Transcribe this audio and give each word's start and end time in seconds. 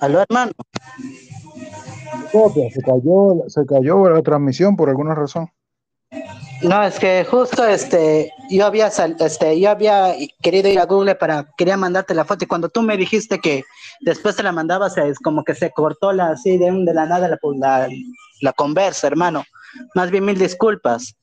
Aló, 0.00 0.20
hermano. 0.20 0.52
Copia, 2.32 2.70
se 2.70 2.80
cayó, 2.80 3.44
se 3.48 3.66
cayó 3.66 4.08
la 4.08 4.22
transmisión 4.22 4.76
por 4.76 4.88
alguna 4.88 5.14
razón. 5.14 5.48
No, 6.62 6.82
es 6.82 6.98
que 6.98 7.24
justo 7.24 7.64
este, 7.64 8.30
yo 8.50 8.66
había 8.66 8.90
sal- 8.90 9.16
este, 9.20 9.58
yo 9.58 9.70
había 9.70 10.14
querido 10.42 10.68
ir 10.68 10.78
a 10.78 10.84
Google 10.84 11.14
para, 11.14 11.46
quería 11.56 11.76
mandarte 11.76 12.14
la 12.14 12.24
foto 12.24 12.44
y 12.44 12.48
cuando 12.48 12.68
tú 12.68 12.82
me 12.82 12.96
dijiste 12.98 13.38
que 13.38 13.64
después 14.00 14.36
te 14.36 14.42
la 14.42 14.52
mandabas, 14.52 14.96
es 14.98 15.18
como 15.18 15.42
que 15.42 15.54
se 15.54 15.70
cortó 15.70 16.12
la, 16.12 16.30
así 16.30 16.58
de, 16.58 16.66
un- 16.70 16.84
de 16.84 16.92
la 16.92 17.06
nada 17.06 17.28
la, 17.28 17.38
la, 17.56 17.88
la 18.42 18.52
conversa, 18.52 19.06
hermano. 19.06 19.44
Más 19.94 20.10
bien 20.10 20.24
mil 20.24 20.38
disculpas. 20.38 21.14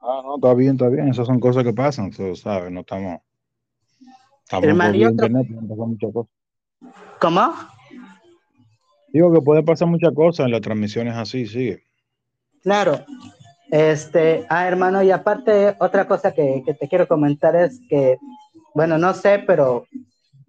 Ah, 0.00 0.20
no, 0.22 0.34
está 0.36 0.52
bien, 0.52 0.72
está 0.72 0.88
bien. 0.88 1.08
Esas 1.08 1.26
son 1.26 1.40
cosas 1.40 1.64
que 1.64 1.72
pasan, 1.72 2.10
tú 2.10 2.36
sabes, 2.36 2.70
no 2.70 2.80
estamos. 2.80 3.20
Estamos 4.44 4.68
Hermano, 4.68 4.90
por 4.90 4.96
y 4.96 4.98
vía 4.98 5.08
otra- 5.08 5.26
internet, 5.26 5.60
muchas 5.76 6.12
cosas. 6.12 6.30
¿Cómo? 7.20 7.54
Digo 9.12 9.32
que 9.32 9.40
puede 9.40 9.62
pasar 9.62 9.88
muchas 9.88 10.12
cosas 10.14 10.46
en 10.46 10.52
las 10.52 10.60
transmisiones 10.60 11.14
así, 11.16 11.46
sigue. 11.46 11.84
Claro. 12.62 13.04
Este, 13.70 14.44
ah, 14.48 14.66
hermano, 14.66 15.02
y 15.02 15.10
aparte, 15.10 15.74
otra 15.78 16.06
cosa 16.06 16.32
que, 16.32 16.62
que 16.64 16.74
te 16.74 16.88
quiero 16.88 17.08
comentar 17.08 17.56
es 17.56 17.80
que, 17.88 18.18
bueno, 18.74 18.98
no 18.98 19.14
sé, 19.14 19.42
pero 19.46 19.86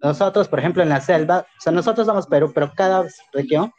nosotros, 0.02 0.48
por 0.48 0.58
ejemplo, 0.58 0.82
en 0.82 0.88
la 0.90 1.00
selva, 1.00 1.40
o 1.40 1.60
sea, 1.60 1.72
nosotros 1.72 2.06
somos 2.06 2.26
Perú, 2.26 2.52
pero 2.54 2.72
cada 2.74 3.04
región 3.32 3.72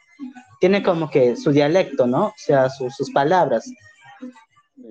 tiene 0.60 0.82
como 0.82 1.08
que 1.08 1.36
su 1.36 1.52
dialecto, 1.52 2.06
¿no? 2.06 2.26
O 2.26 2.34
sea, 2.36 2.68
su- 2.68 2.90
sus 2.90 3.10
palabras. 3.10 3.70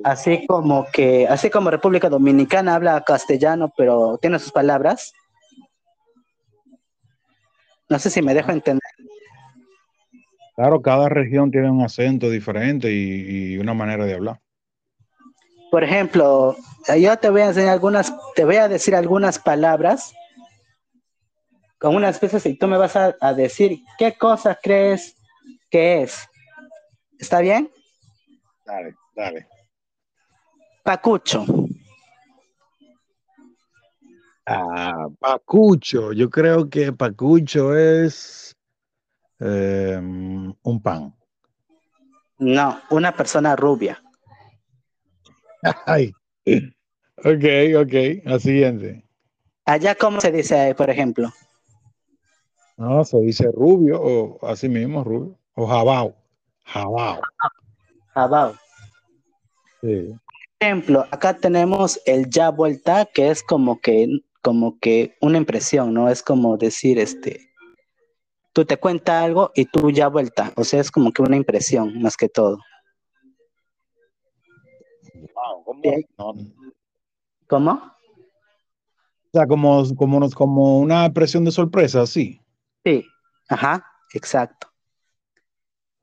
Así 0.03 0.45
como 0.47 0.85
que, 0.91 1.27
así 1.27 1.49
como 1.49 1.69
República 1.71 2.09
Dominicana 2.09 2.75
habla 2.75 3.03
castellano, 3.03 3.71
pero 3.75 4.17
tiene 4.21 4.39
sus 4.39 4.51
palabras. 4.51 5.13
No 7.89 7.99
sé 7.99 8.09
si 8.09 8.21
me 8.21 8.33
dejo 8.33 8.51
entender. 8.51 8.81
Claro, 10.55 10.81
cada 10.81 11.07
región 11.07 11.51
tiene 11.51 11.69
un 11.69 11.83
acento 11.83 12.29
diferente 12.29 12.91
y, 12.91 13.53
y 13.53 13.57
una 13.57 13.73
manera 13.73 14.05
de 14.05 14.15
hablar. 14.15 14.41
Por 15.69 15.83
ejemplo, 15.83 16.55
yo 16.99 17.17
te 17.17 17.29
voy 17.29 17.41
a 17.41 17.47
enseñar 17.47 17.69
algunas, 17.73 18.13
te 18.35 18.45
voy 18.45 18.55
a 18.55 18.67
decir 18.67 18.95
algunas 18.95 19.37
palabras 19.37 20.13
con 21.77 21.95
unas 21.95 22.19
piezas 22.19 22.45
y 22.45 22.57
tú 22.57 22.67
me 22.67 22.77
vas 22.77 22.95
a, 22.95 23.15
a 23.21 23.33
decir 23.33 23.79
qué 23.97 24.13
cosa 24.13 24.57
crees 24.61 25.15
que 25.69 26.01
es. 26.03 26.27
¿Está 27.19 27.39
bien? 27.41 27.69
Dale, 28.65 28.95
dale. 29.15 29.47
Pacucho. 30.83 31.45
Ah, 34.47 35.09
pacucho. 35.19 36.13
Yo 36.13 36.29
creo 36.29 36.69
que 36.69 36.93
pacucho 36.93 37.75
es 37.75 38.55
eh, 39.39 39.99
un 39.99 40.81
pan. 40.81 41.13
No, 42.39 42.79
una 42.89 43.11
persona 43.11 43.55
rubia. 43.55 44.01
Ay. 45.85 46.13
Ok, 47.17 47.43
ok. 47.81 48.23
La 48.23 48.39
siguiente. 48.39 49.03
Allá, 49.65 49.95
¿cómo 49.95 50.21
se 50.21 50.31
dice, 50.31 50.73
por 50.75 50.89
ejemplo? 50.89 51.29
No, 52.77 53.03
se 53.03 53.19
dice 53.19 53.51
rubio 53.51 53.99
o 54.01 54.47
así 54.47 54.69
mismo, 54.69 55.03
rubio. 55.03 55.37
O 55.55 55.67
jabao. 55.67 56.15
Jabao. 56.63 57.19
Jabao. 58.13 58.55
Sí. 59.81 60.15
ejemplo, 60.59 61.05
acá 61.11 61.37
tenemos 61.37 61.99
el 62.05 62.29
ya 62.29 62.49
vuelta, 62.49 63.05
que 63.05 63.29
es 63.29 63.43
como 63.43 63.79
que, 63.79 64.21
como 64.41 64.79
que 64.79 65.15
una 65.21 65.37
impresión, 65.37 65.93
¿no? 65.93 66.09
Es 66.09 66.21
como 66.23 66.57
decir, 66.57 66.99
este, 66.99 67.49
tú 68.53 68.65
te 68.65 68.77
cuenta 68.77 69.23
algo 69.23 69.51
y 69.55 69.65
tú 69.65 69.91
ya 69.91 70.07
vuelta, 70.07 70.53
o 70.55 70.63
sea, 70.63 70.81
es 70.81 70.91
como 70.91 71.11
que 71.11 71.21
una 71.21 71.35
impresión 71.37 72.01
más 72.01 72.15
que 72.17 72.29
todo. 72.29 72.57
Wow, 75.13 75.63
¿cómo? 75.65 75.81
Bien. 75.81 76.05
No, 76.17 76.33
¿Cómo? 77.47 77.71
O 77.71 79.29
sea, 79.33 79.45
como, 79.47 79.83
como, 79.95 80.19
nos- 80.19 80.33
como 80.35 80.79
una 80.79 81.05
expresión 81.05 81.43
de 81.45 81.51
sorpresa, 81.51 82.05
sí. 82.07 82.39
Sí, 82.83 83.05
ajá, 83.49 83.85
exacto. 84.13 84.67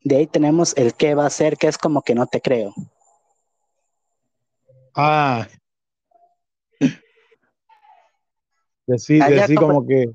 De 0.03 0.17
ahí 0.17 0.27
tenemos 0.27 0.77
el 0.77 0.95
que 0.95 1.15
va 1.15 1.27
a 1.27 1.31
ser, 1.31 1.57
que 1.57 1.67
es 1.67 1.79
como 1.79 2.03
que 2.03 2.15
no 2.15 2.27
te 2.27 2.41
creo. 2.41 2.75
Ah. 4.95 5.47
Decir, 8.87 9.25
decir 9.25 9.57
como- 9.57 9.75
como 9.75 9.87
que, 9.87 10.11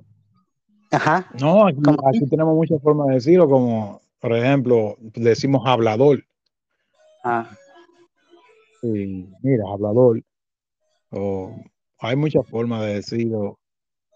Ajá, 0.91 1.29
no, 1.39 1.67
aquí, 1.67 1.81
tenemos 2.29 2.55
muchas 2.55 2.81
formas 2.81 3.07
de 3.07 3.13
decirlo, 3.15 3.47
como, 3.49 4.01
por 4.19 4.35
ejemplo, 4.35 4.95
decimos 4.99 5.61
hablador. 5.65 6.23
ah, 7.23 7.49
Sí, 8.81 9.27
mira, 9.41 9.63
hablador. 9.69 10.21
O 11.11 11.53
hay 11.99 12.15
muchas 12.15 12.47
formas 12.47 12.81
de 12.85 12.93
decirlo, 12.95 13.59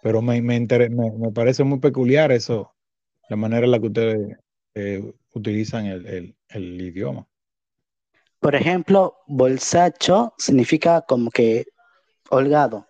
pero 0.02 0.22
me, 0.22 0.42
me, 0.42 0.60
me, 0.62 1.12
me 1.12 1.32
parece 1.32 1.64
muy 1.64 1.80
peculiar 1.80 2.32
eso, 2.32 2.72
la 3.30 3.36
manera 3.36 3.66
en 3.66 3.72
la 3.72 3.80
que 3.80 3.88
ustedes 3.88 4.38
eh, 4.76 5.14
utilizan 5.34 5.86
el, 5.88 6.06
el, 6.08 6.36
el 6.50 6.82
idioma. 6.82 7.28
Por 8.40 8.56
ejemplo, 8.56 9.16
bolsacho 9.28 10.34
significa 10.38 11.02
como 11.02 11.30
que 11.30 11.66
holgado. 12.30 12.88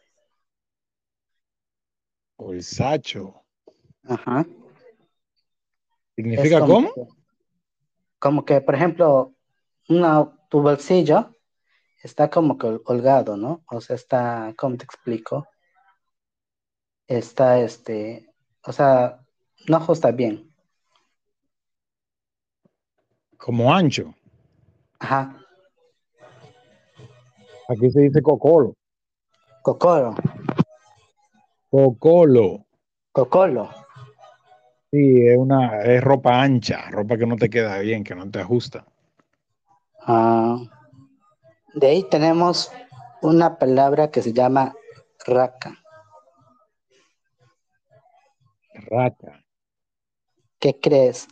O 2.45 2.51
el 2.53 2.61
sacho. 2.63 3.41
Ajá. 4.07 4.45
¿Significa 6.15 6.59
como 6.59 6.73
cómo? 6.73 6.93
que- 6.93 7.07
como 8.19 8.45
que, 8.45 8.61
por 8.61 8.75
ejemplo, 8.75 9.33
una, 9.89 10.29
tu 10.49 10.61
bolsillo 10.61 11.33
está 12.03 12.29
como 12.29 12.57
que 12.57 12.67
hol- 12.67 12.81
holgado, 12.85 13.37
¿no? 13.37 13.63
O 13.71 13.79
sea, 13.81 13.95
está, 13.95 14.53
¿cómo 14.57 14.75
te 14.77 14.83
explico? 14.83 15.47
Está, 17.07 17.59
este, 17.59 18.29
o 18.65 18.71
sea, 18.71 19.19
no 19.67 19.77
ajusta 19.77 20.11
bien. 20.11 20.53
Como 23.37 23.73
ancho. 23.73 24.13
Ajá. 24.99 25.37
Aquí 27.69 27.89
se 27.91 28.01
dice 28.01 28.21
cocolo. 28.21 28.73
Cocoro, 29.61 30.13
Cocolo. 31.73 32.67
cocolo. 33.11 33.67
Sí, 34.91 35.27
es 35.27 35.35
una, 35.35 35.81
es 35.81 36.03
ropa 36.03 36.39
ancha, 36.39 36.91
ropa 36.91 37.17
que 37.17 37.25
no 37.25 37.35
te 37.35 37.49
queda 37.49 37.79
bien, 37.79 38.03
que 38.03 38.13
no 38.13 38.29
te 38.29 38.41
ajusta. 38.41 38.85
Ah, 40.01 40.59
de 41.73 41.87
ahí 41.87 42.03
tenemos 42.11 42.71
una 43.23 43.57
palabra 43.57 44.11
que 44.11 44.21
se 44.21 44.33
llama 44.33 44.75
raca. 45.25 45.83
Raca. 48.75 49.43
¿Qué 50.59 50.79
crees? 50.79 51.27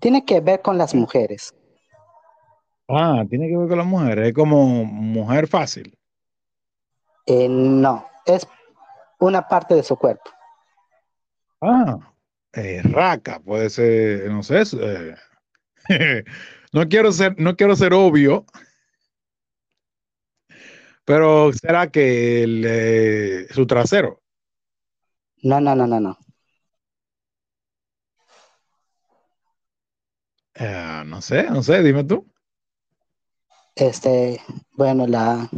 Tiene 0.00 0.24
que 0.24 0.40
ver 0.40 0.60
con 0.60 0.76
las 0.76 0.92
mujeres. 0.92 1.54
Ah, 2.88 3.22
tiene 3.30 3.46
que 3.46 3.56
ver 3.56 3.68
con 3.68 3.78
la 3.78 3.84
mujer. 3.84 4.18
Es 4.18 4.34
como 4.34 4.84
mujer 4.84 5.46
fácil. 5.46 5.96
Eh, 7.26 7.46
no, 7.48 8.04
es 8.26 8.44
una 9.18 9.46
parte 9.46 9.74
de 9.74 9.82
su 9.82 9.96
cuerpo. 9.96 10.30
Ah, 11.60 11.98
eh, 12.52 12.80
raca, 12.84 13.40
puede 13.40 13.70
ser, 13.70 14.30
no 14.30 14.42
sé. 14.42 14.62
eh, 14.80 15.14
no 16.72 16.88
quiero 16.88 17.12
ser, 17.12 17.34
no 17.38 17.56
quiero 17.56 17.74
ser 17.76 17.92
obvio, 17.94 18.46
pero 21.04 21.52
será 21.52 21.90
que 21.90 22.42
el, 22.42 22.64
eh, 22.66 23.46
su 23.50 23.66
trasero. 23.66 24.22
No, 25.42 25.60
no, 25.60 25.74
no, 25.74 25.86
no, 25.86 26.00
no. 26.00 26.18
Eh, 30.54 31.02
no 31.06 31.22
sé, 31.22 31.44
no 31.44 31.62
sé, 31.62 31.82
dime 31.82 32.04
tú. 32.04 32.26
Este, 33.76 34.40
bueno, 34.72 35.06
la, 35.06 35.48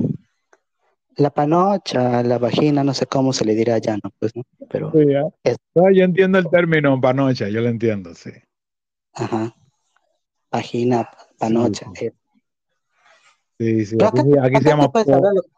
la 1.20 1.30
panocha, 1.30 2.22
la 2.22 2.38
vagina, 2.38 2.82
no 2.82 2.94
sé 2.94 3.06
cómo 3.06 3.32
se 3.32 3.44
le 3.44 3.54
dirá 3.54 3.74
allá, 3.74 3.96
¿no? 4.02 4.10
Pues, 4.18 4.34
¿no? 4.34 4.42
Pero, 4.68 4.90
Sí, 4.92 4.98
ya. 5.08 5.22
Es- 5.44 5.58
No, 5.74 5.90
yo 5.90 6.04
entiendo 6.04 6.38
el 6.38 6.48
término 6.48 6.98
panocha, 7.00 7.48
yo 7.48 7.60
lo 7.60 7.68
entiendo, 7.68 8.14
sí. 8.14 8.30
ajá. 9.14 9.54
Vagina, 10.50 11.08
panocha. 11.38 11.86
Sí, 11.94 12.06
eh. 12.06 13.84
Sí, 13.84 13.96
aquí, 13.96 14.04
acá- 14.04 14.22
se- 14.24 14.38
aquí 14.40 14.48
acá 14.56 14.58
se 14.60 14.68
llama 14.68 14.90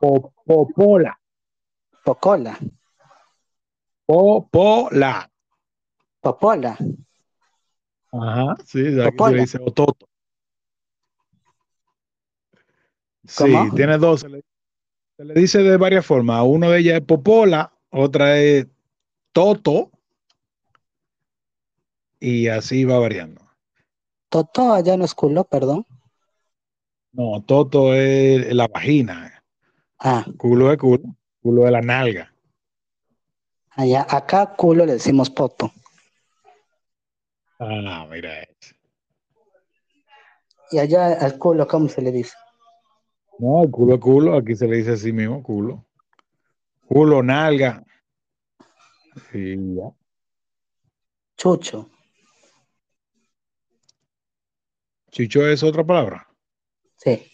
po- 0.01 0.33
popola. 0.45 1.19
Pocola, 2.05 2.59
Popola. 4.05 5.31
popola. 6.21 6.77
Ajá, 8.11 8.57
sí, 8.67 9.01
aquí 9.01 9.17
se 9.25 9.31
le 9.31 9.41
dice 9.41 9.59
ototo. 9.65 10.09
Sí, 13.25 13.55
tiene 13.77 13.99
dos. 13.99 14.23
Se 14.23 14.29
le, 14.29 14.43
se 15.23 15.35
le 15.35 15.41
dice 15.41 15.59
de 15.63 15.77
varias 15.77 16.05
formas. 16.05 16.43
Uno 16.45 16.71
de 16.71 16.81
ellas 16.81 17.01
es 17.01 17.07
popola, 17.07 17.73
otra 17.91 18.39
es 18.39 18.67
toto 19.33 19.91
y 22.19 22.49
así 22.49 22.85
va 22.85 22.99
variando. 22.99 23.41
Toto 24.29 24.73
allá 24.73 24.97
no 24.97 25.05
es 25.05 25.15
culo, 25.15 25.45
perdón. 25.45 25.87
No, 27.13 27.43
toto 27.43 27.95
es 27.95 28.53
la 28.55 28.67
vagina. 28.67 29.43
Ah, 29.99 30.25
Culo 30.39 30.73
es 30.73 30.79
culo. 30.79 31.15
Culo 31.41 31.67
es 31.67 31.73
la 31.73 31.83
nalga. 31.83 32.35
allá, 33.71 34.07
acá 34.09 34.55
culo 34.57 34.87
le 34.87 34.95
decimos 34.95 35.31
poto. 35.31 35.71
Ah, 37.61 38.07
mira 38.11 38.43
eso. 38.43 38.75
Y 40.73 40.79
allá 40.79 41.13
al 41.21 41.39
culo, 41.39 41.69
¿cómo 41.69 41.89
se 41.89 42.01
le 42.03 42.11
dice? 42.11 42.35
No, 43.43 43.65
el 43.65 43.73
culo 43.73 43.95
es 43.95 44.01
culo. 44.01 44.37
Aquí 44.37 44.55
se 44.55 44.69
le 44.69 44.77
dice 44.77 44.93
así 44.93 45.13
mismo, 45.13 45.43
culo. 45.43 45.85
Culo, 46.87 47.25
nalga. 47.25 47.85
Y 49.35 49.75
ya. 49.75 49.91
Chucho. 51.37 51.91
Chucho 55.11 55.45
es 55.49 55.61
otra 55.65 55.85
palabra. 55.85 56.29
Sí. 56.95 57.27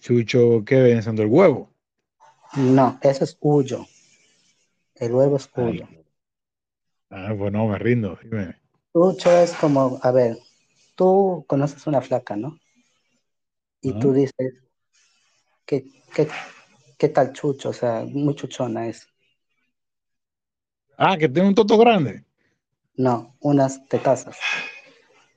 Chucho, 0.00 0.64
¿qué 0.66 0.82
viene 0.82 1.00
siendo 1.00 1.22
el 1.22 1.28
huevo? 1.28 1.72
No, 2.56 2.98
eso 3.02 3.22
es 3.22 3.36
huyo. 3.38 3.86
El 4.96 5.14
huevo 5.14 5.36
es 5.36 5.48
huyo. 5.54 5.86
Ah, 7.10 7.32
pues 7.38 7.52
no, 7.52 7.68
me 7.68 7.78
rindo. 7.78 8.18
Dime. 8.24 8.60
Chucho 8.92 9.30
es 9.30 9.52
como, 9.52 10.00
a 10.02 10.10
ver, 10.10 10.36
tú 10.96 11.44
conoces 11.46 11.86
una 11.86 12.00
flaca, 12.00 12.34
¿no? 12.34 12.58
Y 13.80 13.92
tú 13.98 14.12
dices, 14.12 14.54
¿qué, 15.64 15.84
qué, 16.14 16.28
qué 16.98 17.08
tal 17.08 17.32
chucho? 17.32 17.70
O 17.70 17.72
sea, 17.72 18.04
muy 18.04 18.34
chuchona 18.34 18.88
es. 18.88 19.06
Ah, 20.96 21.16
que 21.16 21.28
tiene 21.28 21.48
un 21.48 21.54
toto 21.54 21.78
grande. 21.78 22.24
No, 22.96 23.36
unas 23.40 23.86
tetazas. 23.88 24.36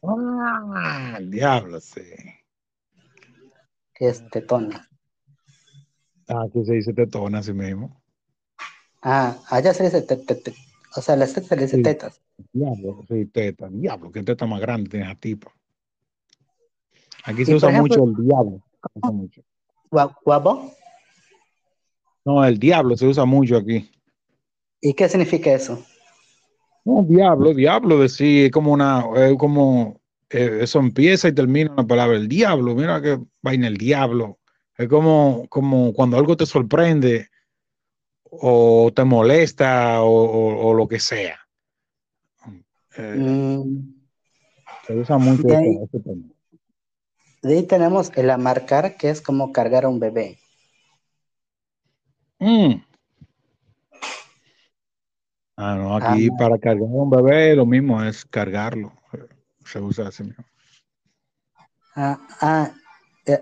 Ah, 0.04 1.20
diablo, 1.22 1.80
sí. 1.80 2.02
que 3.94 4.10
es 4.10 4.28
tetona. 4.32 4.90
Ah, 6.28 6.46
aquí 6.48 6.66
se 6.66 6.74
dice 6.74 6.94
tetona 6.94 7.40
así 7.40 7.54
mismo. 7.54 8.02
Ah, 9.04 9.38
allá 9.50 9.74
se 9.74 9.84
dice 9.84 10.02
te- 10.02 10.18
te- 10.18 10.36
te- 10.36 10.56
o 10.96 11.02
sea, 11.02 11.16
las 11.16 11.34
tetas 11.34 11.50
se 11.50 11.56
le 11.56 11.62
dice 11.64 11.78
tetas. 11.78 12.22
Diablo, 12.52 13.04
sí, 13.08 13.26
teta. 13.26 13.68
Diablo, 13.70 14.12
qué 14.12 14.24
teta 14.24 14.46
más 14.48 14.60
grande 14.60 14.90
tiene 14.90 15.06
esa 15.06 15.16
tipa. 15.20 15.54
Aquí 17.26 17.46
se 17.46 17.56
usa 17.56 17.70
ejemplo- 17.70 17.98
mucho 17.98 18.04
el 18.20 18.26
diablo. 18.26 18.62
mucho. 19.04 19.42
¿Guapo? 19.90 20.74
No, 22.26 22.44
el 22.46 22.58
diablo 22.60 22.96
se 22.98 23.08
usa 23.08 23.26
mucho 23.26 23.58
aquí. 23.58 23.90
¿Y 24.80 24.94
qué 24.94 25.08
significa 25.10 25.52
eso? 25.52 25.84
No, 26.86 27.04
diablo, 27.04 27.54
diablo, 27.54 28.00
decir, 28.00 28.46
es 28.46 28.52
como 28.52 28.72
una, 28.72 29.04
es 29.16 29.38
como, 29.38 30.00
eh, 30.30 30.60
eso 30.62 30.80
empieza 30.80 31.28
y 31.28 31.34
termina 31.36 31.72
una 31.72 31.86
palabra, 31.86 32.18
el 32.18 32.28
diablo, 32.28 32.74
mira 32.74 33.02
qué 33.02 33.20
vaina 33.42 33.68
el 33.68 33.78
diablo. 33.78 34.40
Es 34.78 34.88
como, 34.88 35.46
como 35.50 35.94
cuando 35.94 36.18
algo 36.18 36.36
te 36.36 36.46
sorprende 36.48 37.28
o 38.24 38.92
te 38.96 39.04
molesta 39.04 40.02
o, 40.02 40.10
o- 40.10 40.70
o 40.70 40.74
lo 40.74 40.88
que 40.88 41.00
sea. 41.00 41.38
Eh, 42.98 43.16
Mm, 43.18 43.94
se 44.88 44.94
usa 44.96 45.18
mucho 45.18 45.48
ese 45.50 46.00
término. 46.00 46.34
De 47.42 47.56
ahí 47.56 47.64
tenemos 47.64 48.12
el 48.16 48.30
amarcar, 48.30 48.98
que 48.98 49.10
es 49.10 49.22
como 49.22 49.52
cargar 49.52 49.86
a 49.86 49.90
un 49.90 50.00
bebé. 50.00 50.38
Mm. 52.40 52.82
Ah, 55.58 55.76
no, 55.76 55.96
aquí 55.96 56.30
Ah, 56.32 56.36
para 56.38 56.58
cargar 56.58 56.84
a 56.90 56.92
un 56.92 57.10
bebé 57.10 57.56
lo 57.56 57.66
mismo 57.66 58.04
es 58.04 58.26
cargarlo. 58.26 58.94
Eh, 59.14 59.28
Se 59.66 59.80
usa 59.80 60.08
así 60.08 60.24
mismo. 60.24 60.44
Ah, 61.96 62.20
ah, 62.42 62.72
eh, 63.26 63.42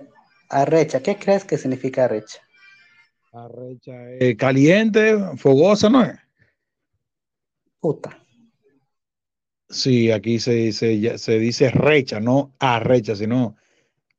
arrecha. 0.49 1.01
¿Qué 1.01 1.17
crees 1.17 1.45
que 1.45 1.57
significa 1.57 2.05
arrecha? 2.05 2.39
Arrecha 3.31 4.09
es 4.19 4.35
caliente, 4.37 5.15
fogosa, 5.37 5.89
¿no 5.89 6.03
es? 6.03 6.17
Puta. 7.79 8.17
Sí, 9.69 10.11
aquí 10.11 10.39
se, 10.39 10.71
se, 10.71 10.99
ya- 10.99 11.17
se 11.19 11.37
dice 11.37 11.69
recha, 11.69 12.19
no 12.19 12.51
arrecha, 12.59 13.15
sino 13.15 13.55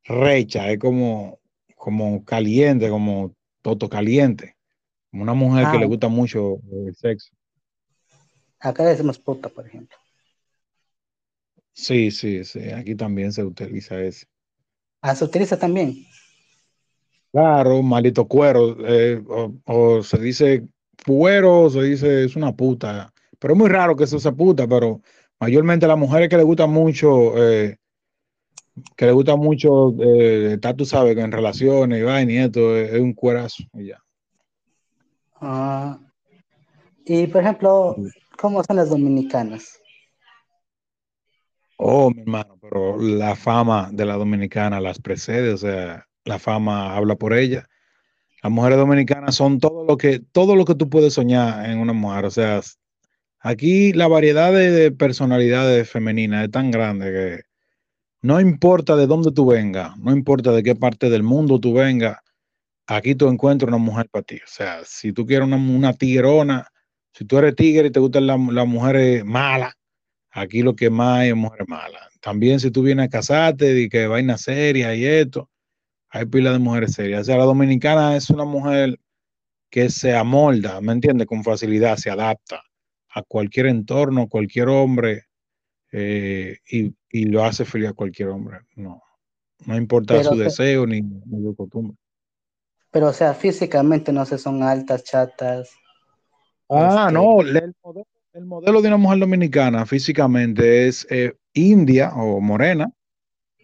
recha, 0.05 0.71
es 0.71 0.79
como, 0.79 1.39
como 1.77 2.25
caliente, 2.25 2.89
como 2.89 3.35
toto 3.63 3.89
caliente, 3.89 4.57
como 5.11 5.23
una 5.23 5.35
mujer 5.35 5.71
que 5.71 5.77
Ah. 5.77 5.81
le 5.81 5.87
gusta 5.87 6.09
mucho 6.09 6.59
el 6.87 6.95
sexo. 6.95 7.31
Acá 8.59 8.85
le 8.85 8.91
decimos 8.91 9.19
puta, 9.19 9.49
por 9.49 9.67
ejemplo. 9.67 9.97
Sí, 11.73 12.11
sí, 12.11 12.45
sí, 12.45 12.71
aquí 12.73 12.95
también 12.95 13.33
se 13.33 13.43
utiliza 13.45 13.99
ese. 14.01 14.27
Ah, 15.01 15.15
se 15.15 15.25
utiliza 15.25 15.59
también. 15.59 15.95
Claro, 17.33 17.81
maldito 17.83 18.27
cuero, 18.27 18.77
eh, 18.87 19.23
o, 19.29 19.55
o 19.65 20.03
se 20.03 20.19
dice 20.19 20.67
cuero, 21.07 21.63
o 21.63 21.71
se 21.71 21.83
dice 21.83 22.25
es 22.25 22.35
una 22.37 22.53
puta, 22.55 23.13
pero 23.39 23.55
es 23.55 23.59
muy 23.59 23.69
raro 23.69 23.95
que 23.97 24.07
se 24.07 24.17
use 24.17 24.33
puta, 24.33 24.67
pero 24.67 25.01
mayormente 25.39 25.87
las 25.87 25.97
mujeres 25.97 26.29
que 26.29 26.37
le 26.37 26.43
gusta 26.43 26.67
mucho, 26.67 27.39
eh, 27.39 27.77
que 28.97 29.07
le 29.07 29.13
gusta 29.13 29.37
mucho, 29.37 29.95
eh, 30.03 30.55
estar, 30.55 30.75
tú 30.75 30.85
sabes, 30.85 31.15
que 31.15 31.23
en 31.23 31.33
relaciones 31.33 32.01
y 32.01 32.03
vaina 32.03 32.33
y 32.33 32.37
esto, 32.39 32.77
es, 32.77 32.93
es 32.93 33.01
un 33.01 33.13
cuerazo 33.13 33.65
y 33.75 33.87
ya. 33.87 34.03
Ah, 35.41 35.99
y 37.05 37.27
por 37.27 37.43
ejemplo, 37.43 37.97
¿cómo 38.39 38.63
son 38.63 38.77
las 38.77 38.91
dominicanas? 38.91 39.81
Oh, 41.77 42.11
mi 42.11 42.21
hermano, 42.21 42.59
pero 42.61 42.99
la 42.99 43.35
fama 43.35 43.89
de 43.93 44.05
la 44.05 44.17
dominicana 44.17 44.81
las 44.81 45.01
precede, 45.01 45.53
o 45.53 45.57
sea, 45.57 46.07
la 46.25 46.39
fama 46.39 46.95
habla 46.95 47.17
por 47.17 47.33
ella. 47.33 47.67
Las 48.43 48.53
mujeres 48.53 48.79
dominicanas 48.79 49.35
son 49.35 49.59
todo 49.59 49.85
lo 49.85 49.97
que, 49.97 50.21
todo 50.21 50.57
lo 50.57 50.65
que 50.65 50.75
tú 50.75 50.91
puedes 50.91 51.15
soñar 51.15 51.69
en 51.71 51.79
una 51.79 51.95
mujer, 51.95 52.27
o 52.27 52.31
sea, 52.31 52.61
Aquí 53.43 53.95
la 53.95 54.07
variedad 54.07 54.53
de, 54.53 54.71
de 54.71 54.93
personalidades 54.93 55.89
femeninas 55.89 56.45
es 56.45 56.51
tan 56.51 56.71
grande 56.71 57.11
que 57.11 57.50
no 58.23 58.41
importa 58.41 58.97
de 58.97 59.07
dónde 59.07 59.33
tú 59.33 59.47
vengas, 59.47 59.97
no 59.99 60.13
importa 60.13 60.53
de 60.53 60.63
qué 60.63 60.75
parte 60.75 61.11
del 61.11 61.23
mundo 61.23 61.59
tú 61.59 61.75
vengas, 61.75 62.19
aquí 62.87 63.15
tú 63.15 63.29
encuentras 63.29 63.69
una 63.69 63.79
mujer 63.79 64.09
para 64.11 64.23
ti. 64.25 64.37
O 64.37 64.49
sea, 64.49 64.81
si 64.85 65.13
tú 65.13 65.27
quieres 65.27 65.47
una, 65.47 65.57
una 65.57 65.93
si 67.13 67.25
tú 67.25 67.39
eres 67.39 67.57
tigre 67.57 67.89
y 67.89 67.91
te 67.91 68.01
gustan 68.01 68.27
las 68.27 68.39
las 68.41 68.67
mujeres 68.67 69.25
malas, 69.25 69.75
aquí 70.31 70.63
lo 70.63 70.77
que 70.77 70.91
más 70.91 71.21
hay 71.21 71.31
es 71.31 71.37
mujeres 71.37 71.69
malas. 71.69 72.03
También 72.21 72.61
si 72.61 72.71
tú 72.71 72.83
vienes 72.83 73.07
a 73.07 73.09
casarte 73.09 73.81
y 73.81 73.89
que 73.89 74.07
vaina 74.07 74.39
seria 74.39 74.95
y 74.95 75.05
esto, 75.05 75.51
hay 76.11 76.27
pila 76.27 76.53
de 76.53 76.59
mujeres 76.59 76.93
serias. 76.95 77.23
O 77.23 77.25
sea, 77.25 77.39
la 77.39 77.45
dominicana 77.45 78.17
es 78.17 78.31
una 78.31 78.45
mujer 78.45 78.99
que 79.71 79.91
se 79.91 80.15
amolda, 80.15 80.81
¿me 80.81 80.93
entiendes? 80.93 81.27
Con 81.27 81.45
facilidad, 81.45 81.97
se 81.97 82.11
adapta 82.11 82.63
a 83.11 83.23
cualquier 83.23 83.67
entorno, 83.67 84.29
cualquier 84.29 84.69
hombre, 84.69 85.25
eh, 85.93 86.59
y, 86.71 86.95
y 87.13 87.25
lo 87.25 87.45
hace 87.45 87.65
feliz 87.65 87.89
a 87.89 87.93
cualquier 87.93 88.29
hombre. 88.29 88.59
No, 88.77 89.03
no 89.67 89.77
importa 89.77 90.15
Pero, 90.15 90.31
su 90.31 90.37
deseo 90.37 90.87
ni, 90.87 91.03
ni 91.03 91.43
su 91.43 91.55
costumbre. 91.55 91.97
Pero, 92.91 93.09
o 93.09 93.13
sea, 93.13 93.35
físicamente 93.35 94.13
no 94.13 94.25
sé, 94.27 94.39
son 94.39 94.63
altas, 94.63 95.05
chatas. 95.05 95.71
Ah, 96.69 97.07
Este- 97.09 97.15
no, 97.15 97.41
el 97.41 97.75
modelo, 97.83 98.07
el 98.33 98.47
modelo 98.47 98.83
de 98.83 98.89
una 98.89 98.97
mujer 98.97 99.19
dominicana 99.19 99.87
físicamente 99.87 100.87
es 100.87 101.07
eh, 101.11 101.35
india 101.53 102.13
o 102.15 102.41
morena, 102.41 102.93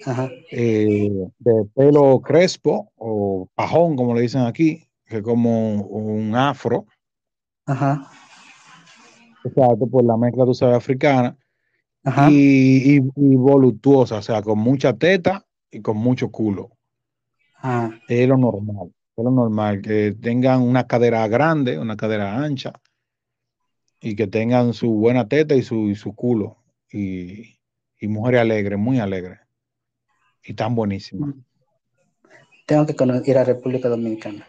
Ajá. 0.04 0.28
eh, 0.50 1.10
de 1.38 1.64
pelo 1.74 2.20
crespo 2.20 2.92
o 2.96 3.48
pajón, 3.54 3.96
como 3.96 4.14
le 4.14 4.22
dicen 4.22 4.42
aquí, 4.42 4.88
que 5.06 5.18
es 5.18 5.22
como 5.22 5.82
un 5.82 6.34
afro, 6.34 6.86
Ajá. 7.66 8.10
exacto, 9.44 9.86
por 9.86 10.04
la 10.04 10.16
mezcla, 10.16 10.44
tú 10.44 10.54
sabes, 10.54 10.76
africana. 10.76 11.36
Y, 12.14 12.96
y, 12.98 13.00
y 13.16 13.36
voluptuosa, 13.36 14.18
o 14.18 14.22
sea, 14.22 14.42
con 14.42 14.58
mucha 14.58 14.96
teta 14.96 15.46
y 15.70 15.80
con 15.82 15.96
mucho 15.96 16.30
culo. 16.30 16.70
Ah, 17.62 17.90
Es 18.08 18.28
lo 18.28 18.36
normal, 18.36 18.92
es 19.16 19.24
lo 19.24 19.30
normal, 19.30 19.80
que 19.82 20.12
tengan 20.20 20.62
una 20.62 20.86
cadera 20.86 21.26
grande, 21.28 21.78
una 21.78 21.96
cadera 21.96 22.36
ancha, 22.42 22.72
y 24.00 24.14
que 24.16 24.26
tengan 24.26 24.72
su 24.72 24.90
buena 24.92 25.28
teta 25.28 25.54
y 25.54 25.62
su, 25.62 25.88
y 25.88 25.94
su 25.94 26.14
culo. 26.14 26.58
Y, 26.90 27.58
y 27.98 28.08
mujeres 28.08 28.40
alegres, 28.42 28.78
muy 28.78 29.00
alegres. 29.00 29.40
Y 30.42 30.54
tan 30.54 30.74
buenísimas. 30.74 31.34
tengo 32.66 32.86
que 32.86 33.30
ir 33.30 33.38
a 33.38 33.44
República 33.44 33.88
Dominicana. 33.88 34.46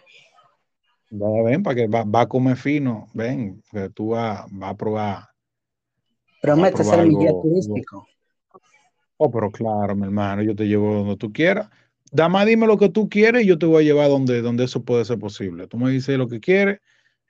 Va- 1.21 1.43
Ven, 1.47 1.63
para 1.63 1.75
que 1.75 1.87
va, 1.87 2.03
va 2.03 2.21
a 2.21 2.27
comer 2.27 2.55
fino, 2.57 3.07
ven, 3.13 3.61
que 3.71 3.89
tú 3.89 4.09
vas 4.09 4.45
vas 4.51 4.71
a 4.71 4.77
probar. 4.77 5.17
Promete 6.41 6.83
ser 6.83 7.05
mi 7.05 7.17
guía 7.17 7.31
turístico. 7.31 8.07
Oh, 9.17 9.31
pero 9.31 9.51
claro, 9.51 9.95
mi 9.95 10.03
hermano, 10.03 10.43
yo 10.43 10.55
te 10.55 10.65
llevo 10.65 10.93
donde 10.93 11.17
tú 11.17 11.33
quieras. 11.33 11.69
Dama, 12.11 12.45
dime 12.45 12.67
lo 12.67 12.77
que 12.77 12.89
tú 12.89 13.09
quieres 13.09 13.43
y 13.43 13.47
yo 13.47 13.57
te 13.57 13.65
voy 13.65 13.83
a 13.83 13.87
llevar 13.87 14.09
donde, 14.09 14.41
donde 14.41 14.63
eso 14.65 14.83
puede 14.83 15.03
ser 15.05 15.19
posible. 15.19 15.67
Tú 15.67 15.77
me 15.77 15.89
dices 15.91 16.17
lo 16.17 16.27
que 16.27 16.39
quieres 16.39 16.79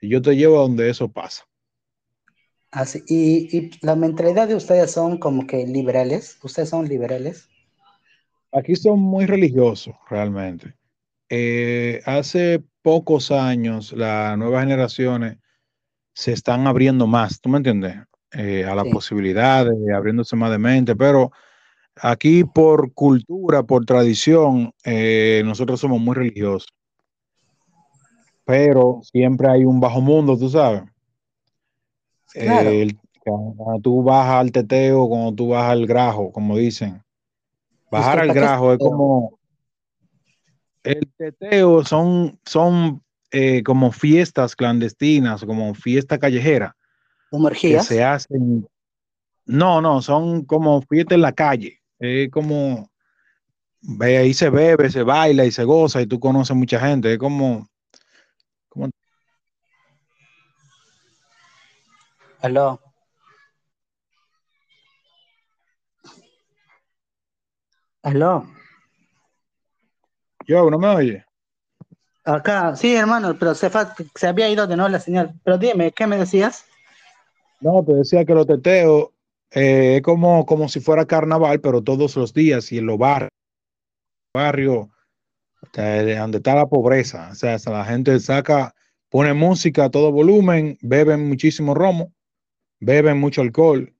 y 0.00 0.08
yo 0.08 0.22
te 0.22 0.36
llevo 0.36 0.58
a 0.58 0.62
donde 0.62 0.90
eso 0.90 1.10
pasa. 1.10 1.44
Así, 2.70 3.02
y, 3.08 3.56
y 3.56 3.70
la 3.80 3.96
mentalidad 3.96 4.46
de 4.46 4.54
ustedes 4.54 4.90
son 4.90 5.18
como 5.18 5.46
que 5.46 5.66
liberales. 5.66 6.38
¿Ustedes 6.42 6.68
son 6.68 6.86
liberales? 6.86 7.48
Aquí 8.52 8.76
son 8.76 9.00
muy 9.00 9.26
religiosos, 9.26 9.94
realmente. 10.08 10.74
Eh, 11.30 12.00
hace 12.04 12.62
pocos 12.82 13.30
años, 13.30 13.92
las 13.92 14.36
nuevas 14.38 14.62
generaciones 14.64 15.38
se 16.14 16.32
están 16.32 16.66
abriendo 16.66 17.06
más, 17.06 17.40
¿tú 17.40 17.48
me 17.48 17.58
entiendes? 17.58 17.96
Eh, 18.32 18.64
a 18.64 18.74
la 18.74 18.84
Sí, 18.84 18.90
posibilidad 18.90 19.64
de 19.64 19.94
abriéndose 19.94 20.36
más 20.36 20.50
de 20.50 20.58
mente, 20.58 20.94
pero 20.94 21.32
aquí 21.96 22.44
por 22.44 22.92
cultura, 22.92 23.62
por 23.62 23.86
tradición, 23.86 24.72
eh, 24.84 25.42
nosotros 25.46 25.80
somos 25.80 26.00
muy 26.00 26.14
religiosos, 26.14 26.68
pero 28.44 29.00
siempre 29.02 29.48
hay 29.48 29.64
un 29.64 29.80
bajo 29.80 30.00
mundo, 30.00 30.36
tú 30.38 30.48
sabes. 30.48 30.82
claro. 32.32 32.70
Eh, 32.70 32.82
el- 32.82 32.98
cuando 33.20 33.80
tú 33.82 34.02
bajas 34.02 34.40
al 34.40 34.52
teteo, 34.52 35.06
cuando 35.08 35.34
tú 35.34 35.48
bajas 35.48 35.72
al 35.72 35.86
grajo, 35.86 36.32
como 36.32 36.56
dicen, 36.56 37.02
¿Y 37.90 37.90
bajar 37.90 38.20
al 38.20 38.32
grajo 38.32 38.72
es 38.72 38.78
como 38.78 39.38
el 40.84 41.12
teteo, 41.18 41.84
son, 41.84 42.38
son 42.46 43.02
eh, 43.30 43.62
como 43.62 43.92
fiestas 43.92 44.56
clandestinas, 44.56 45.44
como 45.44 45.74
fiesta 45.74 46.18
callejera 46.18 46.74
¿Como 47.30 47.50
que 47.50 47.80
se 47.80 48.02
hacen. 48.02 48.66
No, 49.44 49.80
no, 49.80 50.02
son 50.02 50.44
como 50.44 50.82
fiestas 50.82 51.16
en 51.16 51.22
la 51.22 51.32
calle. 51.32 51.80
Es 51.98 52.30
como 52.30 52.90
ve, 53.80 54.18
ahí 54.18 54.34
se 54.34 54.50
bebe, 54.50 54.90
se 54.90 55.02
baila 55.02 55.44
y 55.44 55.50
se 55.50 55.64
goza 55.64 56.00
y 56.02 56.06
tú 56.06 56.20
conoces 56.20 56.56
mucha 56.56 56.78
gente. 56.80 57.12
Es 57.12 57.18
como, 57.18 57.66
como 58.68 58.88
Aló, 62.40 62.80
aló. 68.02 68.46
yo, 70.46 70.70
¿no 70.70 70.78
me 70.78 70.88
oye? 70.88 71.24
Acá, 72.24 72.76
sí, 72.76 72.94
hermano, 72.94 73.36
pero 73.38 73.54
se, 73.54 73.70
fa- 73.70 73.94
se 74.14 74.26
había 74.26 74.48
ido 74.50 74.66
de 74.66 74.76
nuevo 74.76 74.88
la 74.90 75.00
señal. 75.00 75.34
Pero 75.42 75.58
dime, 75.58 75.92
¿qué 75.92 76.06
me 76.06 76.16
decías? 76.18 76.64
No, 77.60 77.84
te 77.84 77.92
decía 77.94 78.24
que 78.24 78.34
los 78.34 78.46
teteos 78.46 79.10
eh, 79.50 79.96
es 79.96 80.02
como, 80.02 80.46
como 80.46 80.68
si 80.68 80.80
fuera 80.80 81.06
carnaval, 81.06 81.60
pero 81.60 81.82
todos 81.82 82.16
los 82.16 82.32
días 82.32 82.70
y 82.72 82.78
en 82.78 82.86
los 82.86 82.98
barrios, 84.34 84.88
eh, 85.76 86.16
donde 86.18 86.38
está 86.38 86.54
la 86.54 86.66
pobreza. 86.66 87.30
O 87.32 87.34
sea, 87.34 87.56
la 87.66 87.84
gente 87.84 88.18
saca, 88.20 88.74
pone 89.08 89.34
música 89.34 89.84
a 89.86 89.90
todo 89.90 90.12
volumen, 90.12 90.78
beben 90.80 91.28
muchísimo 91.28 91.74
romo, 91.74 92.12
beben 92.80 93.18
mucho 93.18 93.42
alcohol 93.42 93.94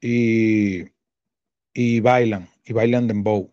y, 0.00 0.84
y 1.74 2.00
bailan, 2.00 2.48
y 2.64 2.72
bailan 2.72 3.08
dembow. 3.08 3.52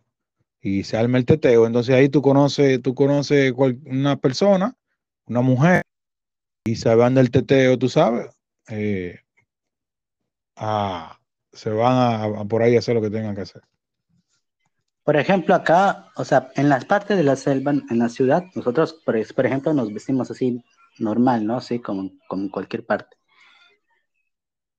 Y 0.61 0.83
se 0.83 0.97
arma 0.97 1.17
el 1.17 1.25
teteo. 1.25 1.67
Entonces 1.67 1.95
ahí 1.95 2.09
tú 2.09 2.21
conoces, 2.21 2.81
tú 2.81 2.95
conoces 2.95 3.53
cual- 3.53 3.79
una 3.85 4.17
persona, 4.17 4.77
una 5.27 5.41
mujer, 5.41 5.83
y 6.65 6.75
se 6.75 6.93
van 6.95 7.15
del 7.15 7.31
teteo, 7.31 7.77
tú 7.77 7.89
sabes. 7.89 8.27
eh, 8.69 9.19
a- 10.55 11.19
se 11.53 11.69
van 11.71 12.35
a, 12.37 12.45
por 12.45 12.61
ahí 12.63 12.75
a 12.75 12.79
hacer 12.79 12.95
lo 12.95 13.01
que 13.01 13.09
tengan 13.09 13.35
que 13.35 13.41
hacer. 13.41 13.61
Por 15.03 15.15
ejemplo, 15.15 15.53
acá, 15.53 16.07
o 16.15 16.25
sea, 16.25 16.49
en 16.55 16.67
las 16.67 16.85
partes 16.85 17.15
de 17.15 17.23
la 17.23 17.35
selva, 17.35 17.71
en 17.71 17.99
la 17.99 18.09
ciudad, 18.09 18.45
nosotros, 18.55 18.93
por, 19.05 19.15
por 19.35 19.45
ejemplo, 19.45 19.73
nos 19.73 19.93
vestimos 19.93 20.31
así 20.31 20.63
normal, 20.99 21.45
¿no? 21.45 21.57
Así 21.57 21.79
como, 21.79 22.09
como 22.27 22.43
en 22.43 22.49
cualquier 22.49 22.85
parte. 22.85 23.15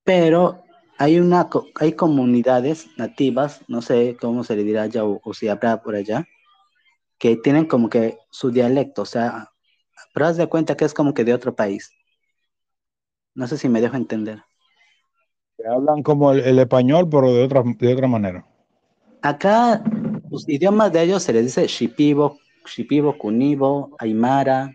Pero 0.05 0.63
hay 0.99 1.19
una, 1.19 1.49
hay 1.81 1.95
comunidades 1.95 2.87
nativas, 2.97 3.63
no 3.69 3.83
sé 3.83 4.17
cómo 4.21 4.45
se 4.45 4.55
le 4.57 4.63
dirá 4.65 4.83
allá 4.83 5.05
o, 5.05 5.21
o 5.25 5.35
si 5.35 5.49
habrá 5.49 5.83
por 5.83 5.95
allá, 5.97 6.25
que 7.19 7.37
tienen 7.37 7.67
como 7.67 7.91
que 7.91 8.19
su 8.31 8.51
dialecto, 8.51 9.03
o 9.03 9.07
sea, 9.07 9.51
pero 10.15 10.35
de 10.35 10.49
cuenta 10.49 10.77
que 10.77 10.85
es 10.87 10.95
como 10.95 11.15
que 11.15 11.25
de 11.25 11.35
otro 11.35 11.55
país. 11.57 11.93
No 13.35 13.47
sé 13.47 13.59
si 13.59 13.69
me 13.69 13.83
dejo 13.83 13.97
entender. 13.97 14.43
Que 15.63 15.69
hablan 15.69 16.03
como 16.03 16.33
el, 16.33 16.41
el 16.41 16.59
español, 16.59 17.09
pero 17.09 17.33
de 17.33 17.43
otra, 17.45 17.63
de 17.65 17.93
otra 17.95 18.07
manera. 18.07 18.47
Acá, 19.23 19.83
los 20.31 20.49
idiomas 20.49 20.93
de 20.93 21.03
ellos 21.03 21.23
se 21.23 21.33
les 21.33 21.45
dice 21.47 21.67
Shipibo, 21.67 22.39
Shipibo, 22.67 23.17
Kunibo, 23.19 23.97
Aymara. 23.99 24.71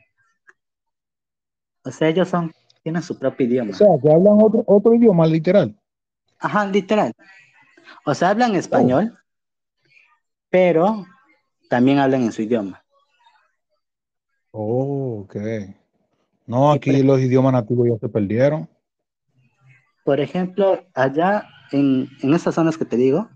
O 1.84 1.90
sea, 1.92 2.10
ellos 2.10 2.30
son, 2.30 2.54
tienen 2.84 3.02
su 3.02 3.18
propio 3.18 3.48
O 3.70 3.72
idioma. 3.72 3.74
sea, 3.74 3.88
que 4.02 4.12
hablan 4.12 4.42
otro, 4.42 4.64
otro 4.68 4.94
idioma 4.94 5.26
literal. 5.28 5.74
Ajá, 6.40 6.66
literal. 6.66 7.14
O 8.06 8.14
sea, 8.16 8.30
hablan 8.32 8.56
Oh, 8.70 8.96
español, 8.96 9.18
pero 10.50 11.06
también 11.70 12.00
hablan 12.00 12.24
en 12.24 12.32
su 12.34 12.42
idioma. 12.44 12.84
oh, 14.52 15.22
ok. 15.24 15.36
No, 16.48 16.72
aquí 16.72 17.04
los 17.04 17.20
idiomas 17.20 17.54
nativos 17.54 17.88
ya 17.90 17.98
se 18.00 18.10
perdieron. 18.10 18.68
Por 20.08 20.22
ejemplo, 20.22 20.88
allá 20.94 21.50
en, 21.74 22.08
en 22.22 22.34
esas 22.34 22.56
zonas 22.56 22.78
que 22.78 22.86
te 22.86 22.96
digo, 22.96 23.30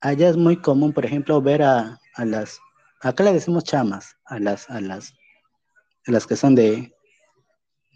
allá 0.00 0.30
es 0.30 0.36
muy 0.38 0.56
común, 0.56 0.94
por 0.94 1.04
ejemplo, 1.04 1.42
ver 1.42 1.62
a, 1.62 2.00
a 2.14 2.24
las, 2.24 2.58
acá 3.02 3.22
le 3.22 3.34
decimos 3.34 3.64
chamas, 3.64 4.16
a 4.24 4.38
las, 4.38 4.70
a 4.70 4.80
las, 4.80 5.12
a 6.06 6.10
las 6.10 6.26
que 6.26 6.36
son 6.36 6.54
de, 6.54 6.96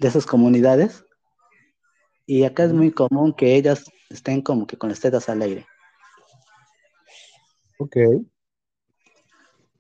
de 0.00 0.06
esas 0.06 0.26
comunidades, 0.26 1.02
y 2.26 2.44
acá 2.44 2.64
es 2.64 2.74
muy 2.74 2.92
común 2.92 3.32
que 3.32 3.56
ellas 3.56 3.90
estén 4.10 4.42
como 4.42 4.66
que 4.66 4.76
con 4.76 4.90
las 4.90 5.00
tetas 5.00 5.30
al 5.30 5.40
aire. 5.40 5.66
Ok. 7.78 7.96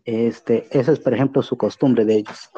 Este, 0.06 0.66
esa 0.70 0.92
es, 0.92 0.98
por 0.98 1.12
ejemplo, 1.12 1.42
su 1.42 1.58
costumbre 1.58 2.06
de 2.06 2.14
ellos. 2.14 2.48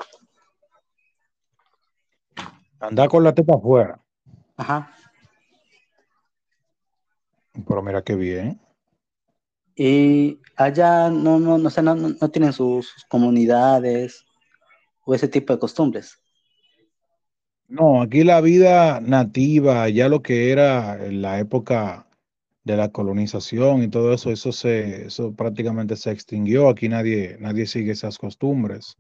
Andar 2.78 3.08
con 3.08 3.24
la 3.24 3.34
teta 3.34 3.56
afuera. 3.56 4.00
Ajá. 4.56 4.94
Pero 7.66 7.82
mira 7.82 8.02
qué 8.02 8.14
bien. 8.14 8.60
Y 9.74 10.40
allá 10.56 11.08
no, 11.10 11.38
no, 11.38 11.58
no, 11.58 11.70
sé, 11.70 11.82
no, 11.82 11.94
no, 11.94 12.10
no 12.20 12.30
tienen 12.30 12.52
sus, 12.52 12.88
sus 12.88 13.04
comunidades 13.06 14.24
o 15.04 15.14
ese 15.14 15.28
tipo 15.28 15.52
de 15.52 15.58
costumbres. 15.58 16.18
No, 17.68 18.02
aquí 18.02 18.24
la 18.24 18.40
vida 18.40 19.00
nativa, 19.00 19.88
ya 19.88 20.08
lo 20.08 20.22
que 20.22 20.50
era 20.50 21.06
en 21.06 21.22
la 21.22 21.38
época 21.38 22.08
de 22.64 22.76
la 22.76 22.90
colonización 22.90 23.82
y 23.82 23.88
todo 23.88 24.12
eso, 24.12 24.30
eso 24.30 24.52
se, 24.52 25.06
eso 25.06 25.34
prácticamente 25.34 25.96
se 25.96 26.10
extinguió. 26.10 26.68
Aquí 26.68 26.88
nadie, 26.88 27.36
nadie 27.40 27.66
sigue 27.66 27.92
esas 27.92 28.18
costumbres. 28.18 28.96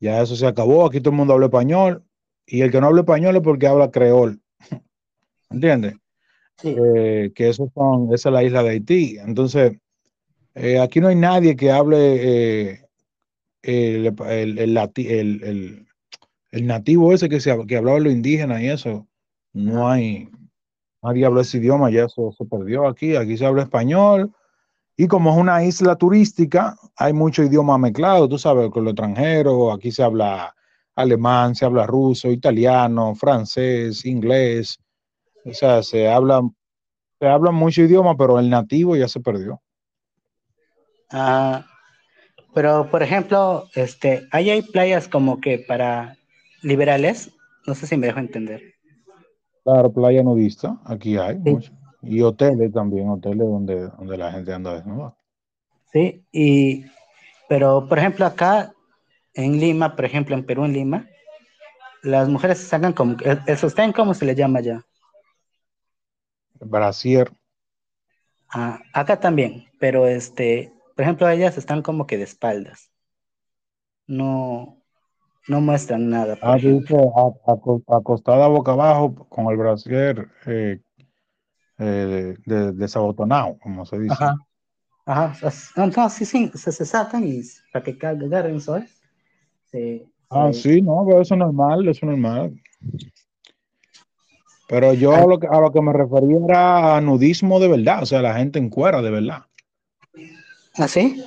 Ya 0.00 0.20
eso 0.20 0.36
se 0.36 0.46
acabó. 0.46 0.86
Aquí 0.86 1.00
todo 1.00 1.10
el 1.10 1.16
mundo 1.16 1.34
habla 1.34 1.46
español. 1.46 2.04
Y 2.46 2.60
el 2.60 2.70
que 2.70 2.80
no 2.80 2.88
habla 2.88 3.02
español 3.02 3.36
es 3.36 3.42
porque 3.42 3.66
habla 3.66 3.90
creol. 3.90 4.42
¿Entiendes? 5.50 5.94
Eh, 6.62 7.32
que 7.34 7.48
esos 7.48 7.70
son, 7.74 8.14
esa 8.14 8.28
es 8.28 8.32
la 8.32 8.44
isla 8.44 8.62
de 8.62 8.70
Haití. 8.70 9.18
Entonces, 9.18 9.76
eh, 10.54 10.78
aquí 10.78 11.00
no 11.00 11.08
hay 11.08 11.16
nadie 11.16 11.56
que 11.56 11.70
hable 11.72 12.70
eh, 12.70 12.86
el, 13.62 14.14
el, 14.28 15.86
el, 16.52 16.66
nativo 16.66 17.12
ese 17.12 17.28
que, 17.28 17.40
se, 17.40 17.66
que 17.66 17.76
hablaba 17.76 17.98
lo 17.98 18.10
indígena 18.10 18.62
y 18.62 18.68
eso. 18.68 19.06
No 19.52 19.88
hay, 19.88 20.28
nadie 21.02 21.26
habla 21.26 21.42
ese 21.42 21.58
idioma, 21.58 21.90
ya 21.90 22.04
eso 22.04 22.32
se 22.36 22.44
perdió 22.44 22.86
aquí. 22.86 23.16
Aquí 23.16 23.36
se 23.36 23.46
habla 23.46 23.62
español. 23.62 24.32
Y 24.96 25.08
como 25.08 25.32
es 25.32 25.36
una 25.36 25.64
isla 25.64 25.96
turística, 25.96 26.76
hay 26.96 27.12
mucho 27.12 27.42
idioma 27.42 27.76
mezclado, 27.78 28.28
tú 28.28 28.38
sabes, 28.38 28.70
con 28.70 28.84
lo 28.84 28.90
extranjero. 28.90 29.72
Aquí 29.72 29.90
se 29.90 30.04
habla 30.04 30.54
alemán, 30.94 31.56
se 31.56 31.64
habla 31.64 31.86
ruso, 31.86 32.30
italiano, 32.30 33.14
francés, 33.16 34.04
inglés. 34.04 34.78
O 35.44 35.52
sea, 35.54 35.82
se 35.82 36.08
habla, 36.08 36.42
se 37.20 37.26
habla 37.28 37.50
mucho 37.52 37.82
idioma, 37.82 38.16
pero 38.16 38.38
el 38.38 38.50
nativo 38.50 38.96
ya 38.96 39.08
se 39.08 39.20
perdió. 39.20 39.60
Ah, 41.10 41.64
pero, 42.54 42.90
por 42.90 43.02
ejemplo, 43.02 43.68
este, 43.74 44.26
ahí 44.32 44.50
hay 44.50 44.62
playas 44.62 45.08
como 45.08 45.40
que 45.40 45.58
para 45.58 46.16
liberales. 46.62 47.30
No 47.66 47.74
sé 47.74 47.86
si 47.86 47.96
me 47.96 48.06
dejo 48.06 48.18
entender. 48.20 48.62
Claro, 49.64 49.92
playa 49.92 50.22
nudista, 50.22 50.80
aquí 50.84 51.16
hay 51.18 51.38
Sí, 51.44 51.50
mucho. 51.50 51.72
Y 52.02 52.20
hoteles 52.22 52.72
también, 52.72 53.08
hoteles 53.10 53.46
donde, 53.46 53.88
donde 53.88 54.16
la 54.18 54.32
gente 54.32 54.52
anda 54.52 54.74
desnuda. 54.74 55.14
sí. 55.92 56.24
Y, 56.32 56.84
pero, 57.48 57.88
por 57.88 57.98
ejemplo, 57.98 58.26
acá 58.26 58.72
en 59.34 59.58
Lima, 59.60 59.96
por 59.96 60.04
ejemplo, 60.04 60.34
en 60.34 60.44
Perú, 60.44 60.64
en 60.64 60.72
Lima, 60.72 61.06
las 62.02 62.28
mujeres 62.28 62.58
se 62.58 62.66
sacan 62.66 62.92
como 62.92 63.16
el 63.46 63.58
sostén, 63.58 63.92
¿cómo 63.92 64.14
se 64.14 64.24
le 64.26 64.34
llama 64.34 64.60
ya? 64.60 64.82
Brasier, 66.60 67.30
Ah, 68.48 68.80
acá 68.94 69.20
también, 69.20 69.66
pero 69.78 70.06
este, 70.06 70.72
por 70.96 71.02
ejemplo, 71.02 71.28
ellas 71.28 71.58
están 71.58 71.82
como 71.82 72.06
que 72.06 72.16
de 72.16 72.24
espaldas. 72.24 72.90
No, 74.06 74.78
no 75.48 75.60
muestran 75.60 76.10
nada. 76.10 76.38
Ah, 76.42 76.56
dice 76.58 76.96
acostada 77.88 78.48
boca 78.48 78.72
abajo 78.72 79.14
con 79.28 79.46
el 79.50 79.56
brasier 79.58 80.28
eh, 80.46 80.80
eh, 81.78 82.36
de, 82.46 82.72
desabotonado, 82.72 83.58
como 83.60 83.84
se 83.86 83.98
dice. 83.98 84.24
Ajá. 84.24 84.36
Ajá. 85.06 85.50
No, 85.76 85.86
no, 85.88 86.10
sí, 86.10 86.24
sí, 86.26 86.50
se, 86.54 86.72
se 86.72 86.86
sacan 86.86 87.24
y 87.26 87.42
para 87.72 87.84
que 87.84 87.98
ca- 87.98 88.10
agarren 88.10 88.60
sol. 88.60 88.86
Se, 89.66 90.06
Ah, 90.28 90.52
se- 90.52 90.52
sí, 90.52 90.82
no, 90.82 91.02
pero 91.06 91.22
eso 91.22 91.34
es 91.34 91.38
normal, 91.38 91.88
eso 91.88 92.00
es 92.06 92.10
normal. 92.10 92.60
Pero 94.68 94.94
yo 94.94 95.14
a 95.14 95.26
lo 95.26 95.38
que, 95.38 95.46
a 95.46 95.60
lo 95.60 95.70
que 95.72 95.80
me 95.82 95.92
refería 95.92 96.38
era 96.44 96.96
a 96.96 97.00
nudismo 97.00 97.60
de 97.60 97.68
verdad, 97.68 98.02
o 98.02 98.06
sea, 98.06 98.22
la 98.22 98.34
gente 98.34 98.58
en 98.58 98.70
cuera 98.70 99.02
de 99.02 99.10
verdad. 99.10 99.42
¿Ah, 100.76 100.88
sí? 100.88 101.22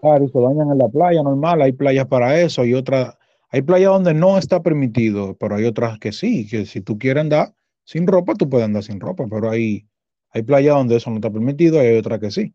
Claro, 0.00 0.24
y 0.24 0.28
se 0.28 0.38
bañan 0.38 0.70
en 0.70 0.78
la 0.78 0.88
playa 0.88 1.22
normal, 1.22 1.62
hay 1.62 1.72
playas 1.72 2.06
para 2.06 2.38
eso, 2.40 2.62
hay 2.62 2.74
otras, 2.74 3.16
hay 3.50 3.62
playas 3.62 3.90
donde 3.92 4.12
no 4.12 4.36
está 4.36 4.60
permitido, 4.60 5.34
pero 5.38 5.54
hay 5.56 5.64
otras 5.64 5.98
que 5.98 6.12
sí, 6.12 6.46
que 6.46 6.66
si 6.66 6.80
tú 6.80 6.98
quieres 6.98 7.22
andar 7.22 7.54
sin 7.84 8.06
ropa, 8.06 8.34
tú 8.34 8.48
puedes 8.48 8.66
andar 8.66 8.82
sin 8.82 9.00
ropa, 9.00 9.24
pero 9.30 9.50
hay, 9.50 9.86
hay 10.30 10.42
playas 10.42 10.74
donde 10.74 10.96
eso 10.96 11.08
no 11.10 11.16
está 11.16 11.30
permitido 11.30 11.76
y 11.82 11.86
hay 11.86 11.96
otras 11.96 12.18
que 12.18 12.30
sí. 12.30 12.52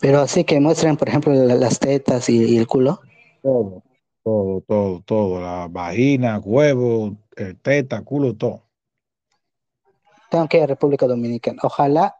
Pero 0.00 0.20
así 0.20 0.44
que 0.44 0.60
muestran, 0.60 0.96
por 0.96 1.08
ejemplo, 1.08 1.32
la- 1.32 1.54
las 1.54 1.78
tetas 1.80 2.28
y, 2.28 2.44
y 2.44 2.58
el 2.58 2.66
culo. 2.66 3.00
Todo, 3.42 3.82
todo, 4.22 4.60
todo, 4.66 5.02
todo, 5.04 5.40
la 5.40 5.66
vagina, 5.68 6.38
huevo, 6.38 7.16
eh, 7.36 7.54
teta, 7.60 8.02
culo, 8.02 8.36
todo. 8.36 8.64
Tengo 10.30 10.48
que 10.48 10.56
ir 10.58 10.62
a 10.64 10.66
República 10.66 11.06
Dominicana. 11.06 11.60
Ojalá. 11.62 12.16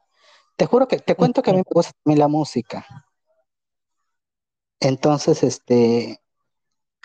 Te 0.57 0.67
juro 0.67 0.87
que 0.87 0.99
te 0.99 1.17
cuento 1.17 1.43
que 1.43 1.51
a 1.51 1.53
mí 1.53 1.59
me 1.59 1.65
gusta 1.69 1.93
también 2.05 2.21
la 2.21 2.29
música. 2.29 2.87
Entonces, 4.79 5.43
este, 5.43 6.21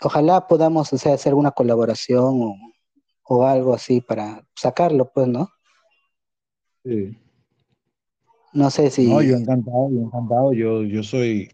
ojalá 0.02 0.46
podamos 0.46 0.92
o 0.92 0.98
sea, 0.98 1.14
hacer 1.14 1.34
una 1.34 1.50
colaboración 1.50 2.42
o, 2.42 2.54
o 3.24 3.46
algo 3.46 3.74
así 3.74 4.00
para 4.00 4.46
sacarlo, 4.54 5.10
pues, 5.12 5.26
¿no? 5.26 5.48
Sí. 6.84 7.18
No 8.52 8.70
sé 8.70 8.90
si. 8.90 9.08
No, 9.08 9.22
yo 9.22 9.36
encantado, 9.36 9.90
yo 9.90 10.00
encantado, 10.00 10.52
yo, 10.52 10.82
yo 10.82 11.02
soy, 11.02 11.50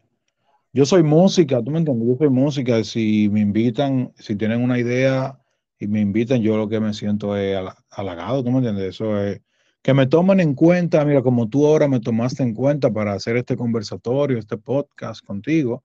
yo 0.72 0.84
soy 0.86 1.02
música, 1.02 1.62
tú 1.62 1.70
me 1.70 1.78
entiendes, 1.78 2.08
yo 2.08 2.16
soy 2.16 2.28
música, 2.28 2.84
si 2.84 3.28
me 3.30 3.40
invitan, 3.40 4.12
si 4.16 4.36
tienen 4.36 4.62
una 4.62 4.78
idea 4.78 5.38
y 5.78 5.87
me 5.88 6.00
invitan, 6.00 6.42
yo 6.42 6.56
lo 6.56 6.68
que 6.68 6.80
me 6.80 6.95
siento 6.95 7.37
es 7.37 7.56
hala- 7.56 7.76
halagado, 7.90 8.42
tú 8.42 8.50
me 8.50 8.59
entiendes, 8.59 8.95
eso 8.95 9.21
es, 9.23 9.40
que 9.83 9.95
me 9.95 10.06
tomen 10.06 10.40
en 10.40 10.54
cuenta, 10.54 11.04
mira, 11.04 11.23
como 11.23 11.49
tú 11.49 11.66
ahora 11.66 11.87
me 11.88 12.00
tomaste 12.00 12.42
en 12.42 12.54
cuenta 12.54 12.92
para 12.92 13.12
hacer 13.12 13.37
este 13.37 13.56
conversatorio, 13.56 14.38
este 14.38 14.56
podcast 14.56 15.25
contigo, 15.25 15.85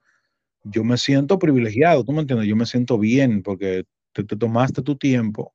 yo 0.63 0.83
me 0.83 0.98
siento 0.98 1.38
privilegiado, 1.39 2.03
tú 2.03 2.12
me 2.13 2.21
entiendes, 2.21 2.48
yo 2.48 2.55
me 2.55 2.65
siento 2.65 2.98
bien 2.98 3.43
porque 3.43 3.83
te, 4.13 4.24
te 4.24 4.36
tomaste 4.36 4.81
tu 4.81 4.95
tiempo 4.95 5.53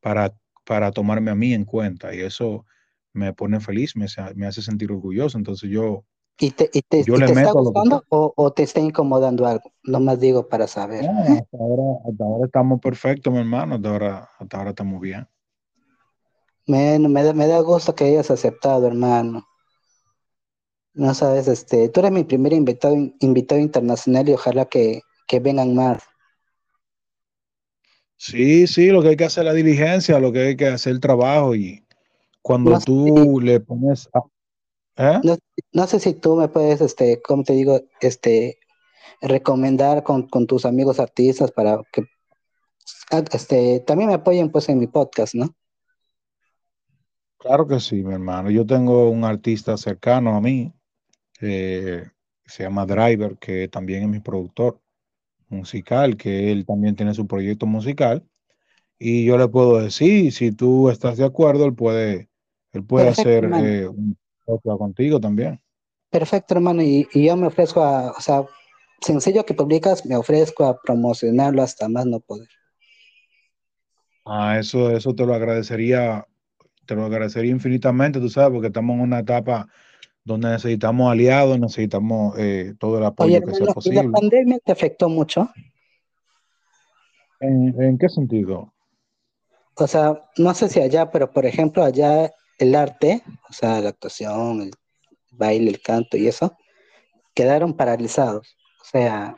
para, 0.00 0.34
para 0.64 0.92
tomarme 0.92 1.30
a 1.30 1.34
mí 1.34 1.54
en 1.54 1.64
cuenta 1.64 2.14
y 2.14 2.20
eso 2.20 2.64
me 3.12 3.32
pone 3.32 3.58
feliz, 3.60 3.96
me, 3.96 4.06
me 4.34 4.46
hace 4.46 4.62
sentir 4.62 4.92
orgulloso, 4.92 5.38
entonces 5.38 5.70
yo... 5.70 6.04
¿Y 6.40 6.52
te, 6.52 6.70
y 6.72 6.82
te, 6.82 7.06
Yo 7.06 7.16
y 7.16 7.20
le 7.20 7.26
te 7.26 7.32
está 7.32 7.52
meto 7.52 7.52
gustando 7.52 8.04
o, 8.08 8.32
o 8.36 8.52
te 8.52 8.62
está 8.62 8.80
incomodando 8.80 9.46
algo? 9.46 9.72
Nomás 9.82 10.20
digo 10.20 10.48
para 10.48 10.66
saber. 10.68 11.04
No, 11.04 11.38
hasta 11.38 11.56
ahora, 11.56 12.00
hasta 12.10 12.24
ahora 12.24 12.46
estamos 12.46 12.80
perfectos, 12.80 13.32
mi 13.32 13.38
hermano. 13.40 13.76
Hasta 13.76 13.88
ahora, 13.88 14.28
hasta 14.38 14.58
ahora 14.58 14.70
estamos 14.70 15.00
bien. 15.00 15.26
Me, 16.72 17.00
me, 17.00 17.24
da, 17.24 17.32
me 17.32 17.48
da 17.48 17.58
gusto 17.60 17.96
que 17.96 18.04
hayas 18.04 18.30
aceptado, 18.30 18.86
hermano. 18.86 19.44
No 20.92 21.14
sabes, 21.14 21.48
este, 21.48 21.88
tú 21.88 22.00
eres 22.00 22.12
mi 22.12 22.24
primer 22.24 22.52
invitado, 22.52 22.94
invitado 23.20 23.58
internacional 23.58 24.28
y 24.28 24.34
ojalá 24.34 24.66
que, 24.66 25.00
que 25.26 25.40
vengan 25.40 25.74
más. 25.74 26.02
Sí, 28.16 28.66
sí, 28.66 28.88
lo 28.88 29.00
que 29.02 29.08
hay 29.10 29.16
que 29.16 29.24
hacer 29.24 29.42
es 29.42 29.46
la 29.46 29.54
diligencia, 29.54 30.18
lo 30.18 30.32
que 30.32 30.40
hay 30.40 30.56
que 30.56 30.66
hacer 30.66 30.92
el 30.92 31.00
trabajo 31.00 31.54
y 31.54 31.84
cuando 32.42 32.72
No 32.72 32.80
tú 32.80 33.40
le 33.42 33.60
pones 33.60 34.08
a- 34.14 34.22
¿eh? 34.98 35.20
No, 35.22 35.36
no 35.72 35.86
sé 35.86 36.00
si 36.00 36.14
tú 36.14 36.36
me 36.36 36.48
puedes, 36.48 36.80
este, 36.80 37.20
como 37.22 37.44
te 37.44 37.54
digo, 37.54 37.80
este, 38.00 38.58
recomendar 39.20 40.02
con, 40.02 40.28
con 40.28 40.46
tus 40.46 40.64
amigos 40.64 41.00
artistas 41.00 41.50
para 41.52 41.82
que 41.92 42.04
ah, 43.10 43.24
este, 43.32 43.80
también 43.80 44.08
me 44.08 44.14
apoyen 44.14 44.50
pues 44.50 44.68
en 44.68 44.78
mi 44.78 44.86
podcast, 44.86 45.34
¿no? 45.34 45.54
Claro 47.38 47.66
que 47.68 47.78
sí, 47.80 48.02
mi 48.02 48.14
hermano. 48.14 48.50
Yo 48.50 48.66
tengo 48.66 49.10
un 49.10 49.24
artista 49.24 49.76
cercano 49.76 50.36
a 50.36 50.40
mí, 50.40 50.72
eh, 51.40 52.04
se 52.46 52.62
llama 52.64 52.86
Driver, 52.86 53.38
que 53.38 53.68
también 53.68 54.02
es 54.02 54.08
mi 54.08 54.20
productor 54.20 54.80
musical, 55.48 56.16
que 56.16 56.50
él 56.52 56.66
también 56.66 56.96
tiene 56.96 57.14
su 57.14 57.26
proyecto 57.26 57.66
musical. 57.66 58.26
Y 58.98 59.24
yo 59.24 59.38
le 59.38 59.48
puedo 59.48 59.78
decir, 59.80 60.32
si 60.32 60.52
tú 60.52 60.90
estás 60.90 61.16
de 61.16 61.24
acuerdo, 61.24 61.64
él 61.66 61.74
puede, 61.74 62.28
él 62.72 62.84
puede 62.84 63.06
Perfecto, 63.06 63.22
hacer 63.22 63.44
eh, 63.64 63.88
un 63.88 64.18
contigo 64.78 65.20
también. 65.20 65.60
Perfecto, 66.10 66.54
hermano, 66.54 66.82
y, 66.82 67.06
y 67.12 67.26
yo 67.26 67.36
me 67.36 67.48
ofrezco 67.48 67.82
a, 67.82 68.12
o 68.12 68.20
sea, 68.20 68.44
sencillo 69.00 69.44
que 69.44 69.54
publicas, 69.54 70.06
me 70.06 70.16
ofrezco 70.16 70.64
a 70.64 70.80
promocionarlo 70.80 71.62
hasta 71.62 71.88
más 71.88 72.06
no 72.06 72.20
poder. 72.20 72.48
Ah, 74.24 74.58
eso, 74.58 74.90
eso 74.90 75.14
te 75.14 75.24
lo 75.24 75.34
agradecería, 75.34 76.26
te 76.86 76.94
lo 76.94 77.04
agradecería 77.04 77.50
infinitamente, 77.50 78.20
tú 78.20 78.28
sabes, 78.28 78.52
porque 78.52 78.66
estamos 78.68 78.94
en 78.94 79.00
una 79.02 79.20
etapa 79.20 79.66
donde 80.24 80.50
necesitamos 80.50 81.10
aliados, 81.10 81.58
necesitamos 81.58 82.34
eh, 82.38 82.74
todo 82.78 82.98
el 82.98 83.04
apoyo 83.04 83.36
Oye, 83.36 83.44
que 83.46 83.54
sea 83.54 83.64
¿y 83.64 83.66
la 83.66 83.74
posible. 83.74 84.10
pandemia 84.12 84.58
te 84.64 84.72
afectó 84.72 85.08
mucho? 85.08 85.50
¿En, 87.40 87.80
en 87.82 87.98
qué 87.98 88.08
sentido? 88.08 88.72
O 89.76 89.86
sea, 89.86 90.24
no 90.36 90.54
sé 90.54 90.68
si 90.68 90.80
allá, 90.80 91.10
pero 91.10 91.30
por 91.30 91.46
ejemplo, 91.46 91.82
allá 91.84 92.30
el 92.58 92.74
arte, 92.74 93.22
o 93.48 93.52
sea, 93.52 93.80
la 93.80 93.90
actuación, 93.90 94.62
el 94.62 94.70
baile, 95.30 95.70
el 95.70 95.80
canto 95.80 96.16
y 96.16 96.28
eso, 96.28 96.56
quedaron 97.34 97.74
paralizados. 97.74 98.56
O 98.80 98.84
sea, 98.84 99.36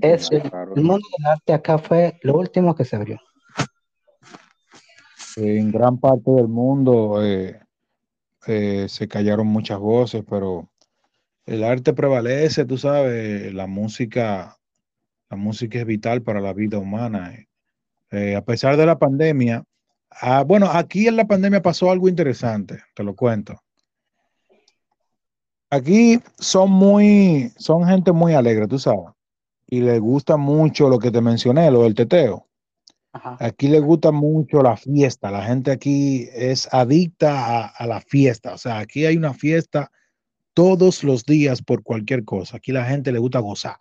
es 0.00 0.30
el, 0.30 0.42
el 0.76 0.82
mundo 0.82 1.06
del 1.18 1.26
arte 1.26 1.52
acá 1.52 1.78
fue 1.78 2.18
lo 2.22 2.34
último 2.34 2.74
que 2.74 2.84
se 2.84 2.96
abrió. 2.96 3.18
En 5.36 5.70
gran 5.70 5.98
parte 5.98 6.30
del 6.30 6.48
mundo 6.48 7.24
eh, 7.24 7.58
eh, 8.46 8.86
se 8.88 9.08
callaron 9.08 9.46
muchas 9.46 9.78
voces, 9.78 10.24
pero 10.28 10.68
el 11.46 11.64
arte 11.64 11.92
prevalece, 11.92 12.64
tú 12.64 12.76
sabes, 12.76 13.52
la 13.54 13.66
música, 13.66 14.58
la 15.30 15.36
música 15.36 15.78
es 15.78 15.86
vital 15.86 16.22
para 16.22 16.40
la 16.40 16.52
vida 16.52 16.78
humana. 16.78 17.34
Eh, 18.10 18.36
a 18.36 18.44
pesar 18.44 18.76
de 18.76 18.86
la 18.86 18.98
pandemia, 18.98 19.64
ah, 20.20 20.44
bueno, 20.46 20.66
aquí 20.70 21.08
en 21.08 21.16
la 21.16 21.26
pandemia 21.26 21.62
pasó 21.62 21.90
algo 21.90 22.08
interesante, 22.08 22.80
te 22.94 23.02
lo 23.02 23.14
cuento. 23.14 23.60
Aquí 25.70 26.20
son 26.38 26.70
muy, 26.70 27.50
son 27.56 27.86
gente 27.86 28.12
muy 28.12 28.34
alegre, 28.34 28.68
tú 28.68 28.78
sabes, 28.78 29.06
y 29.66 29.80
les 29.80 30.00
gusta 30.00 30.36
mucho 30.36 30.88
lo 30.88 30.98
que 30.98 31.10
te 31.10 31.20
mencioné, 31.22 31.70
lo 31.70 31.84
del 31.84 31.94
teteo. 31.94 32.46
Ajá. 33.14 33.36
Aquí 33.40 33.68
les 33.68 33.82
gusta 33.82 34.10
mucho 34.10 34.62
la 34.62 34.76
fiesta, 34.76 35.30
la 35.30 35.44
gente 35.44 35.70
aquí 35.70 36.28
es 36.34 36.68
adicta 36.72 37.46
a, 37.46 37.66
a 37.68 37.86
la 37.86 38.00
fiesta, 38.00 38.54
o 38.54 38.58
sea, 38.58 38.78
aquí 38.78 39.06
hay 39.06 39.16
una 39.16 39.32
fiesta 39.34 39.90
todos 40.54 41.02
los 41.04 41.24
días 41.24 41.62
por 41.62 41.82
cualquier 41.82 42.24
cosa. 42.24 42.58
Aquí 42.58 42.72
la 42.72 42.84
gente 42.84 43.10
le 43.12 43.18
gusta 43.18 43.38
gozar, 43.38 43.76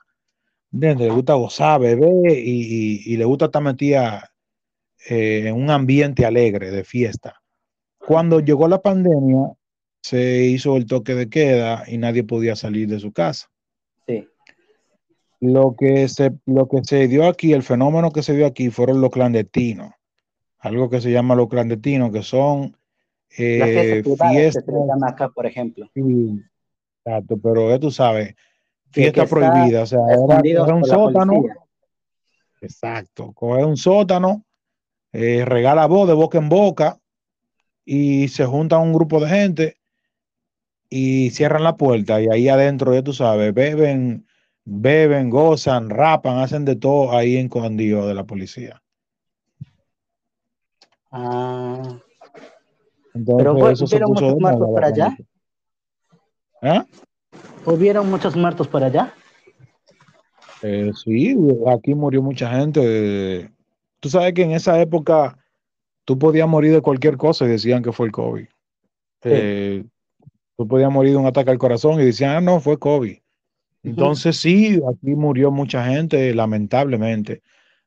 ¿entiendes? 0.72 1.08
Le 1.10 1.13
gusta 1.13 1.34
gozar, 1.34 1.82
beber 1.82 2.38
y, 2.38 3.04
y- 3.06 3.13
y 3.13 3.17
le 3.17 3.26
gusta 3.26 3.46
estar 3.46 3.62
metida 3.62 4.31
eh, 5.10 5.52
un 5.52 5.70
ambiente 5.70 6.26
alegre 6.26 6.72
de 6.72 6.84
fiesta. 6.84 7.42
Cuando 7.98 8.40
llegó 8.40 8.68
la 8.68 8.82
pandemia, 8.82 9.54
se 10.02 10.44
hizo 10.46 10.78
el 10.78 10.86
toque 10.86 11.16
de 11.16 11.30
queda 11.30 11.84
y 11.88 11.98
nadie 11.98 12.24
podía 12.24 12.56
salir 12.56 12.88
de 12.88 13.00
su 13.00 13.12
casa. 13.12 13.48
Sí. 14.08 14.28
Lo 15.40 15.76
que 15.78 16.08
se, 16.08 16.32
lo 16.46 16.68
que 16.68 16.84
se 16.84 17.08
dio 17.08 17.28
aquí, 17.28 17.54
el 17.54 17.64
fenómeno 17.64 18.12
que 18.12 18.24
se 18.24 18.36
dio 18.36 18.46
aquí 18.46 18.70
fueron 18.70 19.02
los 19.02 19.12
clandestinos, 19.12 19.92
algo 20.60 20.90
que 20.90 21.02
se 21.02 21.12
llama 21.12 21.36
los 21.36 21.50
clandestinos, 21.50 22.12
que 22.12 22.24
son 22.24 22.78
fiesta 23.28 23.82
eh, 23.82 24.04
fiestas, 24.04 24.64
acá, 25.08 25.30
por 25.30 25.46
ejemplo. 25.46 25.90
sí, 25.94 26.42
exacto, 27.04 27.38
pero 27.38 27.80
tú 27.80 27.90
sabes, 27.90 28.36
fiesta 28.92 29.26
prohibida, 29.26 29.84
o 29.84 29.86
sea, 29.86 30.00
era 30.10 30.42
coger 30.42 30.74
un 30.74 30.86
sótano, 30.86 31.44
exacto, 32.60 33.32
coger 33.34 33.66
un 33.66 33.78
sótano, 33.78 34.46
eh, 35.13 35.43
regala 35.45 35.88
voz 35.88 36.08
de 36.08 36.13
boca 36.13 36.38
en 36.38 36.50
boca 36.50 37.00
y 37.86 38.28
se 38.30 38.45
junta 38.45 38.78
un 38.78 38.93
grupo 38.93 39.19
de 39.19 39.30
gente 39.30 39.78
y 40.89 41.30
cierran 41.32 41.63
la 41.63 41.78
puerta 41.78 42.21
y 42.21 42.28
ahí 42.32 42.50
adentro, 42.50 42.93
ya 42.93 43.04
tú 43.04 43.13
sabes, 43.13 43.54
beben, 43.54 44.28
beben, 44.65 45.30
gozan, 45.30 45.89
rapan, 45.89 46.39
hacen 46.39 46.65
de 46.65 46.76
todo 46.76 47.15
ahí 47.15 47.38
escondido 47.38 48.08
de 48.08 48.13
la 48.13 48.26
policía. 48.26 48.82
Ah, 51.12 51.82
Entonces 53.13 53.38
pero 53.38 53.69
eso 53.69 53.88
se 53.88 53.95
hubieron 53.95 54.13
puso 54.13 54.26
muchos 54.26 54.39
muertos 54.39 54.69
por 54.69 54.86
allá. 54.86 55.17
¿Eh? 56.62 56.84
¿Hubieron 57.65 58.10
muchos 58.10 58.36
muertos 58.36 58.67
por 58.67 58.84
allá? 58.84 59.13
Eh, 60.62 60.91
sí, 60.93 61.36
aquí 61.67 61.95
murió 61.95 62.21
mucha 62.21 62.50
gente. 62.52 63.52
Tú 64.02 64.10
sabes 64.10 64.34
que 64.34 64.42
en 64.42 64.52
esa 64.52 64.82
época 64.82 65.38
tú 66.06 66.18
podías 66.20 66.48
morir 66.48 66.74
de 66.74 66.82
cualquier 66.82 67.18
cosa 67.18 67.46
y 67.46 67.50
decían 67.50 67.84
que 67.84 67.92
fue 67.92 68.08
el 68.08 68.12
COVID. 68.12 68.48
Eh, 69.24 69.86
tú 70.58 70.68
podías 70.68 70.92
morir 70.92 71.12
de 71.12 71.18
un 71.18 71.28
ataque 71.28 71.52
al 71.52 71.60
corazón 71.60 72.02
y 72.02 72.06
decían, 72.06 72.32
ah, 72.32 72.42
no, 72.42 72.60
fue 72.60 72.80
COVID. 72.80 73.18
Entonces 73.84 74.38
sí, 74.38 74.80
aquí 74.90 75.16
murió 75.16 75.52
mucha 75.52 75.86
gente, 75.86 76.34
lamentablemente. 76.34 77.42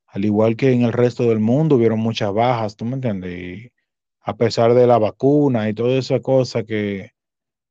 Al 0.07 0.25
igual 0.25 0.57
que 0.57 0.73
en 0.73 0.83
el 0.83 0.93
resto 0.93 1.29
del 1.29 1.41
mundo, 1.41 1.75
hubieron 1.75 1.99
muchas 1.99 2.33
bajas, 2.33 2.77
¿tú 2.77 2.85
me 2.85 2.95
entiendes? 2.95 3.33
Y 3.33 3.73
a 4.21 4.37
pesar 4.37 4.75
de 4.75 4.87
la 4.87 4.99
vacuna 4.99 5.69
y 5.69 5.75
toda 5.75 5.99
esa 5.99 6.21
cosa 6.21 6.63
que 6.63 7.11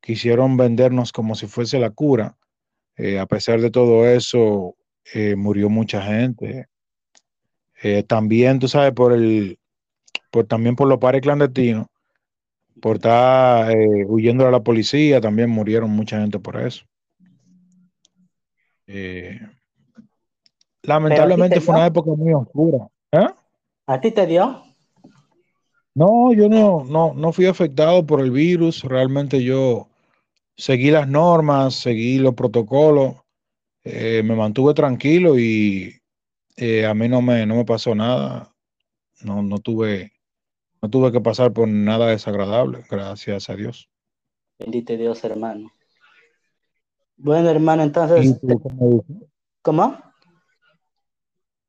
quisieron 0.01 0.57
vendernos 0.57 1.13
como 1.13 1.35
si 1.35 1.47
fuese 1.47 1.79
la 1.79 1.91
cura, 1.91 2.37
eh, 2.97 3.19
a 3.19 3.25
pesar 3.25 3.61
de 3.61 3.71
todo 3.71 4.05
eso, 4.05 4.75
eh, 5.13 5.35
murió 5.37 5.69
mucha 5.69 6.01
gente. 6.01 6.67
Eh, 7.83 8.01
también, 8.03 8.59
tú 8.59 8.69
sabes, 8.69 8.93
por 8.93 9.11
el, 9.11 9.59
por, 10.31 10.45
también 10.45 10.75
por 10.77 10.87
los 10.87 10.99
pares 10.99 11.21
clandestinos, 11.21 11.87
por 12.81 12.95
estar 12.95 13.75
huyendo 14.07 14.47
a 14.47 14.51
la 14.51 14.63
policía, 14.63 15.19
también 15.19 15.49
murieron 15.49 15.89
mucha 15.91 16.19
gente 16.19 16.39
por 16.39 16.59
eso. 16.61 16.85
lamentablemente 20.83 21.59
fue 21.59 21.75
una 21.75 21.87
época 21.87 22.11
muy 22.15 22.33
oscura. 22.33 22.87
¿A 23.85 23.99
ti 23.99 24.11
te 24.11 24.25
dio? 24.25 24.63
No, 25.93 26.33
yo 26.33 26.47
no, 26.47 26.85
no, 26.85 27.13
no 27.13 27.33
fui 27.33 27.45
afectado 27.47 28.05
por 28.05 28.21
el 28.21 28.31
virus. 28.31 28.83
Realmente 28.83 29.43
yo 29.43 29.89
seguí 30.55 30.89
las 30.89 31.07
normas, 31.07 31.75
seguí 31.75 32.17
los 32.17 32.33
protocolos, 32.33 33.15
eh, 33.83 34.21
me 34.23 34.35
mantuve 34.35 34.73
tranquilo 34.73 35.37
y 35.37 36.02
eh, 36.55 36.85
a 36.85 36.93
mí 36.93 37.07
no 37.09 37.21
me, 37.21 37.45
no 37.45 37.55
me 37.55 37.65
pasó 37.65 37.95
nada. 37.95 38.53
No, 39.21 39.41
no, 39.41 39.59
tuve, 39.59 40.11
no 40.81 40.89
tuve 40.89 41.11
que 41.11 41.21
pasar 41.21 41.53
por 41.53 41.67
nada 41.67 42.07
desagradable, 42.07 42.83
gracias 42.89 43.49
a 43.49 43.55
Dios. 43.55 43.89
Bendito 44.59 44.95
Dios, 44.95 45.23
hermano. 45.23 45.71
Bueno, 47.17 47.49
hermano, 47.49 47.83
entonces. 47.83 48.39
¿Cómo? 49.61 49.97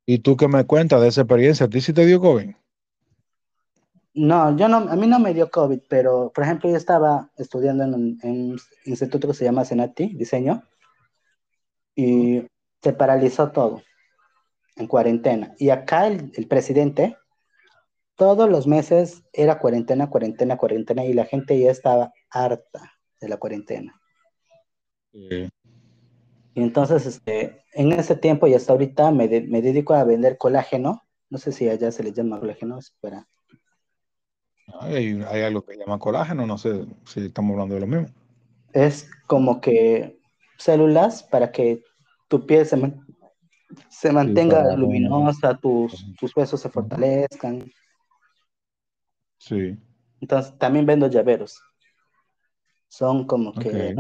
¿Y 0.07 0.19
tú 0.19 0.37
qué 0.37 0.49
me 0.49 0.65
cuentas 0.65 1.01
de 1.01 1.09
esa 1.09 1.23
experiencia? 1.23 1.67
¿A 1.67 1.71
ti 1.71 1.81
sí 1.81 1.93
te 1.93 2.05
dio 2.05 2.21
COVID? 2.21 2.51
No, 4.15 4.57
yo 4.57 4.69
no, 4.69 4.77
a 4.77 4.97
mí 4.97 5.07
no 5.07 5.19
me 5.19 5.35
dio 5.35 5.51
COVID, 5.51 5.81
pero 5.89 6.31
por 6.33 6.45
ejemplo 6.45 6.71
yo 6.71 6.77
estaba 6.77 7.31
estudiando 7.37 7.83
en 7.85 7.95
un, 7.95 8.61
instituto 8.85 9.29
que 9.29 9.35
se 9.35 9.45
llama 9.45 9.65
Senati, 9.65 10.15
diseño, 10.15 10.63
y 11.97 12.47
se 12.81 12.93
paralizó 12.93 13.51
todo 13.51 13.83
en 14.77 14.87
cuarentena. 14.87 15.55
Y 15.59 15.71
acá 15.71 16.07
el, 16.07 16.49
presidente, 16.49 17.17
todos 18.17 18.49
los 18.49 18.67
meses 18.67 19.23
era 19.33 19.59
cuarentena, 19.59 20.11
cuarentena, 20.11 20.57
cuarentena, 20.57 21.05
y 21.05 21.13
la 21.13 21.25
gente 21.25 21.59
ya 21.59 21.71
estaba 21.71 22.13
harta 22.31 22.93
de 23.21 23.29
la 23.29 23.37
cuarentena. 23.37 24.01
Y 25.13 25.51
entonces, 26.55 27.07
este, 27.07 27.65
en 27.73 27.93
ese 27.93 28.17
tiempo 28.17 28.47
y 28.47 28.55
hasta 28.55 28.73
ahorita 28.73 29.11
me, 29.11 29.29
me 29.29 29.63
dedico 29.63 29.95
a 29.95 30.05
vender 30.05 30.39
colágeno. 30.39 31.03
No 31.31 31.39
sé 31.39 31.53
si 31.53 31.69
allá 31.69 31.91
se 31.91 32.03
le 32.03 32.13
llama 32.13 32.41
colágeno, 32.41 32.79
espera. 32.79 33.27
Hay, 34.81 35.21
algo 35.43 35.65
que 35.65 35.77
llama 35.77 35.99
colágeno, 35.99 36.47
no 36.47 36.59
sé 36.59 36.87
si 37.05 37.27
estamos 37.27 37.53
hablando 37.53 37.75
de 37.75 37.81
lo 37.81 37.87
mismo. 37.87 38.09
Es 38.73 39.09
como 39.27 39.61
que 39.61 40.19
células 40.59 41.23
para 41.23 41.53
que 41.53 41.83
tu 42.29 42.47
piel 42.47 42.67
se, 42.67 42.77
se 43.89 44.13
mantenga 44.13 44.77
luminosa, 44.77 45.57
tus, 45.57 46.15
tus, 46.19 46.37
huesos 46.37 46.61
se 46.61 46.69
fortalezcan. 46.69 47.71
Sí. 49.39 49.77
Entonces, 50.21 50.57
también 50.59 50.87
vendo 50.87 51.07
llaveros. 51.07 51.61
Son 52.89 53.27
como 53.27 53.53
que, 53.53 53.95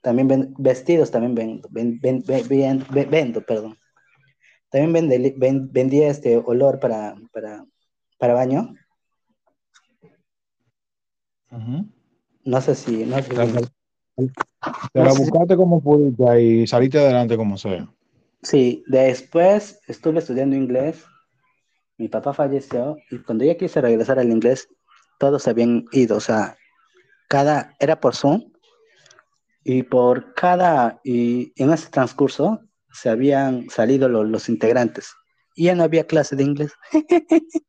también 0.00 0.54
vestidos, 0.58 1.10
también 1.10 1.34
vendo, 1.34 1.68
vendo, 1.72 3.40
perdón. 3.42 3.76
También 4.70 5.08
vendí 5.70 6.02
este 6.02 6.36
olor 6.36 6.80
para, 6.80 7.14
para, 7.32 7.64
para 8.18 8.34
baño 8.34 8.74
no 12.44 12.60
sé 12.60 12.74
si. 12.74 13.04
No 13.04 13.22
sé 13.22 13.34
Te 14.92 15.02
la 15.02 15.12
buscaste 15.12 15.56
como 15.56 15.80
pudiste 15.80 16.42
y 16.42 16.66
saliste 16.66 16.98
adelante 16.98 17.36
como 17.36 17.56
sea. 17.56 17.88
Sí, 18.46 18.84
después 18.86 19.80
estuve 19.88 20.20
estudiando 20.20 20.54
inglés. 20.54 21.04
Mi 21.98 22.06
papá 22.06 22.32
falleció 22.32 22.96
y 23.10 23.18
cuando 23.18 23.44
yo 23.44 23.56
quise 23.56 23.80
regresar 23.80 24.20
al 24.20 24.30
inglés, 24.30 24.68
todos 25.18 25.42
se 25.42 25.50
habían 25.50 25.84
ido. 25.90 26.16
O 26.16 26.20
sea, 26.20 26.56
cada. 27.28 27.74
Era 27.80 27.98
por 27.98 28.14
Zoom 28.14 28.52
y 29.64 29.82
por 29.82 30.32
cada. 30.34 31.00
Y 31.02 31.60
en 31.60 31.72
ese 31.72 31.90
transcurso 31.90 32.60
se 32.92 33.08
habían 33.08 33.68
salido 33.68 34.08
los 34.08 34.48
integrantes 34.48 35.12
y 35.56 35.64
ya 35.64 35.74
no 35.74 35.82
había 35.82 36.06
clase 36.06 36.36
de 36.36 36.44
inglés. 36.44 36.72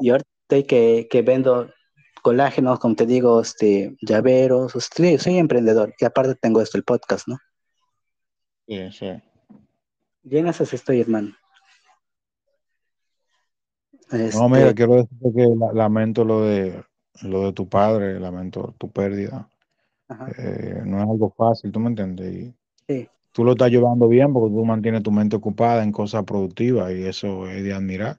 Y 0.00 0.10
ahorita 0.10 0.66
que, 0.66 1.08
que 1.10 1.22
vendo 1.22 1.72
colágenos, 2.22 2.78
como 2.78 2.94
te 2.94 3.06
digo, 3.06 3.40
este, 3.40 3.96
llaveros, 4.00 4.72
soy, 4.72 5.18
soy 5.18 5.38
emprendedor 5.38 5.94
y 5.98 6.04
aparte 6.04 6.36
tengo 6.36 6.60
esto, 6.60 6.76
el 6.76 6.84
podcast, 6.84 7.26
¿no? 7.26 7.38
Sí, 8.68 8.92
sí. 8.92 9.27
Bien, 10.22 10.46
esas 10.46 10.72
estoy, 10.72 11.00
hermano. 11.00 11.34
No, 14.10 14.48
mira, 14.48 14.68
este 14.68 14.74
quiero 14.74 14.94
decirte 14.96 15.32
que 15.34 15.48
lamento 15.74 16.24
lo 16.24 16.42
de 16.42 16.82
lo 17.22 17.46
de 17.46 17.52
tu 17.52 17.68
padre, 17.68 18.20
lamento 18.20 18.74
tu 18.78 18.90
pérdida. 18.90 19.48
Eh, 20.38 20.82
no 20.84 20.98
es 20.98 21.08
algo 21.08 21.34
fácil, 21.36 21.72
¿tú 21.72 21.80
me 21.80 21.88
entiendes? 21.88 22.32
Y 22.32 22.54
sí. 22.86 23.08
Tú 23.32 23.44
lo 23.44 23.52
estás 23.52 23.70
llevando 23.70 24.08
bien 24.08 24.32
porque 24.32 24.54
tú 24.54 24.64
mantienes 24.64 25.02
tu 25.02 25.12
mente 25.12 25.36
ocupada 25.36 25.82
en 25.82 25.92
cosas 25.92 26.24
productivas 26.24 26.92
y 26.92 27.04
eso 27.04 27.46
es 27.48 27.62
de 27.62 27.72
admirar. 27.72 28.18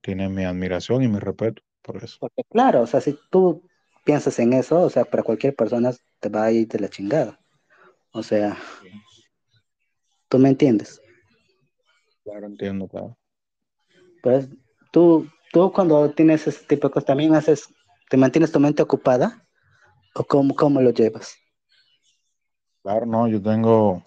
Tienes 0.00 0.30
mi 0.30 0.44
admiración 0.44 1.02
y 1.02 1.08
mi 1.08 1.18
respeto 1.18 1.62
por 1.82 1.96
eso. 2.02 2.18
Porque 2.20 2.44
claro, 2.48 2.82
o 2.82 2.86
sea, 2.86 3.00
si 3.00 3.18
tú 3.30 3.62
piensas 4.04 4.38
en 4.38 4.52
eso, 4.52 4.82
o 4.82 4.90
sea, 4.90 5.04
para 5.04 5.22
cualquier 5.22 5.54
persona 5.54 5.92
te 6.20 6.28
va 6.28 6.44
a 6.44 6.52
ir 6.52 6.68
de 6.68 6.78
la 6.78 6.88
chingada. 6.88 7.40
O 8.12 8.22
sea, 8.22 8.56
¿tú 10.28 10.38
me 10.38 10.48
entiendes? 10.48 10.99
Claro, 12.30 12.46
entiendo, 12.46 12.86
claro. 12.86 13.16
Pues 14.22 14.48
tú, 14.92 15.26
tú 15.52 15.72
cuando 15.72 16.10
tienes 16.12 16.46
ese 16.46 16.64
tipo 16.64 16.86
de 16.86 16.92
cosas, 16.92 17.06
también 17.06 17.34
haces, 17.34 17.66
¿te 18.08 18.16
mantienes 18.16 18.52
tu 18.52 18.60
mente 18.60 18.82
ocupada? 18.82 19.44
¿O 20.14 20.22
cómo, 20.22 20.54
cómo 20.54 20.80
lo 20.80 20.90
llevas? 20.90 21.34
Claro, 22.82 23.04
no, 23.04 23.26
yo 23.26 23.42
tengo, 23.42 24.04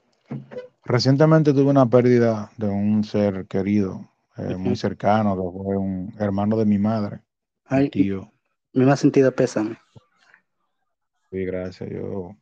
recientemente 0.86 1.53
tuve 1.53 1.69
una 1.69 1.86
pérdida 1.86 2.49
de 2.57 2.67
un 2.67 3.03
ser 3.03 3.45
querido, 3.47 4.09
eh, 4.38 4.55
muy 4.55 4.77
cercano, 4.77 5.36
que 5.36 5.57
fue 5.63 5.77
un 5.77 6.13
hermano 6.17 6.55
de 6.55 6.65
mi 6.65 6.77
madre. 6.77 7.19
Ay, 7.65 7.89
tío. 7.89 8.31
Me 8.71 8.89
ha 8.89 8.95
sentido 8.95 9.33
pésame. 9.33 9.77
Sí, 11.29 11.43
gracias. 11.45 11.89
Yo 11.89 12.36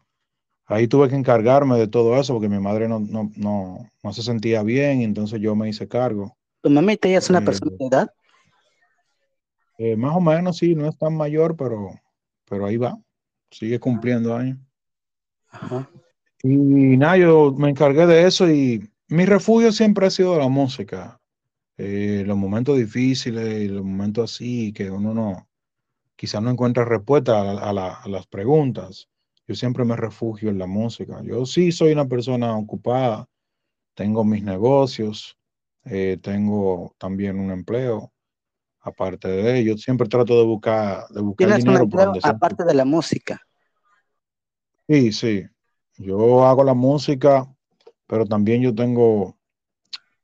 ahí 0.72 0.88
tuve 0.88 1.10
que 1.10 1.16
encargarme 1.16 1.78
de 1.78 1.88
todo 1.88 2.20
eso 2.20 2.34
porque 2.34 2.50
mi 2.50 2.60
madre 2.60 2.88
no, 2.88 3.00
no, 3.00 3.32
no, 3.36 3.90
no 4.04 4.14
se 4.14 4.24
sentía 4.24 4.64
bien 4.64 5.02
y 5.02 5.04
entonces 5.04 5.40
yo 5.40 5.56
me 5.56 5.70
hice 5.70 5.88
cargo. 5.88 6.36
¿Tu 6.62 6.70
mamita 6.70 7.08
ya 7.08 7.18
es 7.18 7.30
una 7.30 7.40
eh, 7.40 7.46
persona 7.46 7.72
de 7.78 7.86
edad? 7.86 8.14
Eh, 9.78 9.96
más 9.96 10.16
o 10.16 10.22
menos, 10.22 10.58
sí, 10.58 10.76
no 10.76 10.88
es 10.88 10.98
tan 10.98 11.16
mayor, 11.16 11.56
pero, 11.56 12.00
pero 12.48 12.66
ahí 12.66 12.78
va. 12.78 12.98
Sigue 13.50 13.80
cumpliendo 13.80 14.36
años. 14.36 14.60
Ajá. 15.50 15.90
Y 16.44 16.98
nada, 16.98 17.18
yo 17.18 17.54
me 17.58 17.70
encargué 17.70 18.06
de 18.06 18.26
eso 18.26 18.50
y 18.50 18.90
mi 19.08 19.26
refugio 19.26 19.72
siempre 19.72 20.08
ha 20.08 20.10
sido 20.10 20.38
la 20.40 20.48
música. 20.48 21.20
Eh, 21.78 22.24
los 22.26 22.38
momentos 22.38 22.78
difíciles 22.78 23.64
y 23.64 23.68
los 23.68 23.84
momentos 23.84 24.32
así 24.32 24.72
que 24.72 24.90
uno 24.90 25.14
no, 25.14 25.48
quizás 26.16 26.42
no 26.42 26.52
encuentra 26.52 26.86
respuesta 26.86 27.42
a, 27.42 27.74
las 27.74 28.28
preguntas. 28.28 29.10
Yo 29.52 29.56
siempre 29.56 29.84
me 29.84 29.98
refugio 29.98 30.50
en 30.50 30.58
la 30.58 30.66
música. 30.66 31.22
Yo 31.24 31.46
sí 31.46 31.74
soy 31.74 31.92
una 31.92 32.08
persona 32.08 32.56
ocupada, 32.56 33.28
tengo 33.94 34.24
mis 34.24 34.42
negocios, 34.44 35.38
eh, 35.84 36.18
tengo 36.22 36.96
también 36.98 37.38
un 37.38 37.52
empleo. 37.52 38.14
Aparte 38.80 39.28
de 39.28 39.60
ello, 39.60 39.78
siempre 39.78 40.08
trato 40.08 40.40
de 40.40 40.46
buscar, 40.46 41.06
de 41.10 41.20
buscar 41.22 41.58
dinero. 41.58 41.86
aparte 42.24 42.64
de 42.64 42.74
la 42.74 42.86
música. 42.86 43.42
Sí, 44.88 45.12
sí. 45.12 45.44
Yo 45.98 46.46
hago 46.46 46.64
la 46.64 46.74
música, 46.74 47.46
pero 48.08 48.26
también 48.26 48.62
yo 48.62 48.74
tengo 48.74 49.38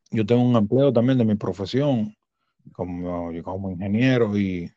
yo 0.10 0.26
tengo 0.26 0.42
un 0.42 0.56
empleo 0.56 0.94
también 0.94 1.18
de 1.18 1.26
mi 1.26 1.36
profesión 1.36 2.16
como, 2.72 3.30
como 3.44 3.72
ingeniero 3.72 4.38
y, 4.38 4.72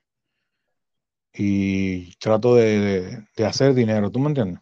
y 1.32 2.14
trato 2.16 2.56
de, 2.56 3.26
hacer 3.46 3.74
dinero, 3.74 4.10
¿tú 4.10 4.18
me 4.18 4.28
entiendes? 4.28 4.60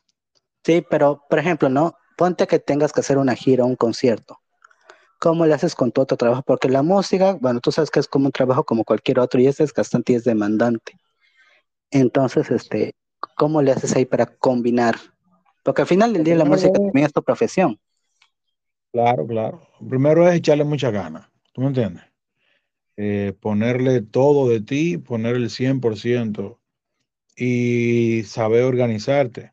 Sí, 0.64 0.84
pero 0.88 1.22
por 1.28 1.38
ejemplo, 1.38 1.68
¿no? 1.68 1.94
Ponte 2.16 2.46
que 2.46 2.58
tengas 2.58 2.92
que 2.92 3.00
hacer 3.00 3.18
una 3.18 3.34
gira, 3.34 3.64
un 3.64 3.76
concierto. 3.76 4.40
¿cómo 5.18 5.46
le 5.46 5.54
haces 5.54 5.74
con 5.74 5.92
tu 5.92 6.00
otro 6.00 6.16
trabajo? 6.16 6.42
Porque 6.42 6.68
la 6.68 6.82
música, 6.82 7.36
bueno, 7.40 7.60
tú 7.60 7.72
sabes 7.72 7.90
que 7.90 8.00
es 8.00 8.08
como 8.08 8.26
un 8.26 8.32
trabajo 8.32 8.64
como 8.64 8.84
cualquier 8.84 9.18
otro 9.18 9.40
y 9.40 9.46
este 9.46 9.64
es 9.64 9.72
bastante 9.72 10.12
y 10.12 10.16
es 10.16 10.24
demandante. 10.24 10.98
Entonces, 11.90 12.50
este, 12.50 12.94
¿cómo 13.36 13.62
le 13.62 13.72
haces 13.72 13.94
ahí 13.96 14.04
para 14.04 14.26
combinar? 14.26 14.96
Porque 15.64 15.82
al 15.82 15.88
final 15.88 16.12
del 16.12 16.24
día 16.24 16.36
la 16.36 16.44
música 16.44 16.72
también 16.72 17.06
es 17.06 17.12
tu 17.12 17.22
profesión. 17.22 17.78
Claro, 18.92 19.26
claro. 19.26 19.68
Primero 19.88 20.26
es 20.28 20.36
echarle 20.36 20.64
mucha 20.64 20.90
ganas, 20.90 21.28
¿tú 21.52 21.60
me 21.60 21.68
entiendes? 21.68 22.04
Eh, 23.00 23.32
ponerle 23.40 24.02
todo 24.02 24.48
de 24.48 24.60
ti, 24.60 24.98
poner 24.98 25.36
el 25.36 25.50
100% 25.50 26.58
y 27.36 28.24
saber 28.24 28.64
organizarte. 28.64 29.52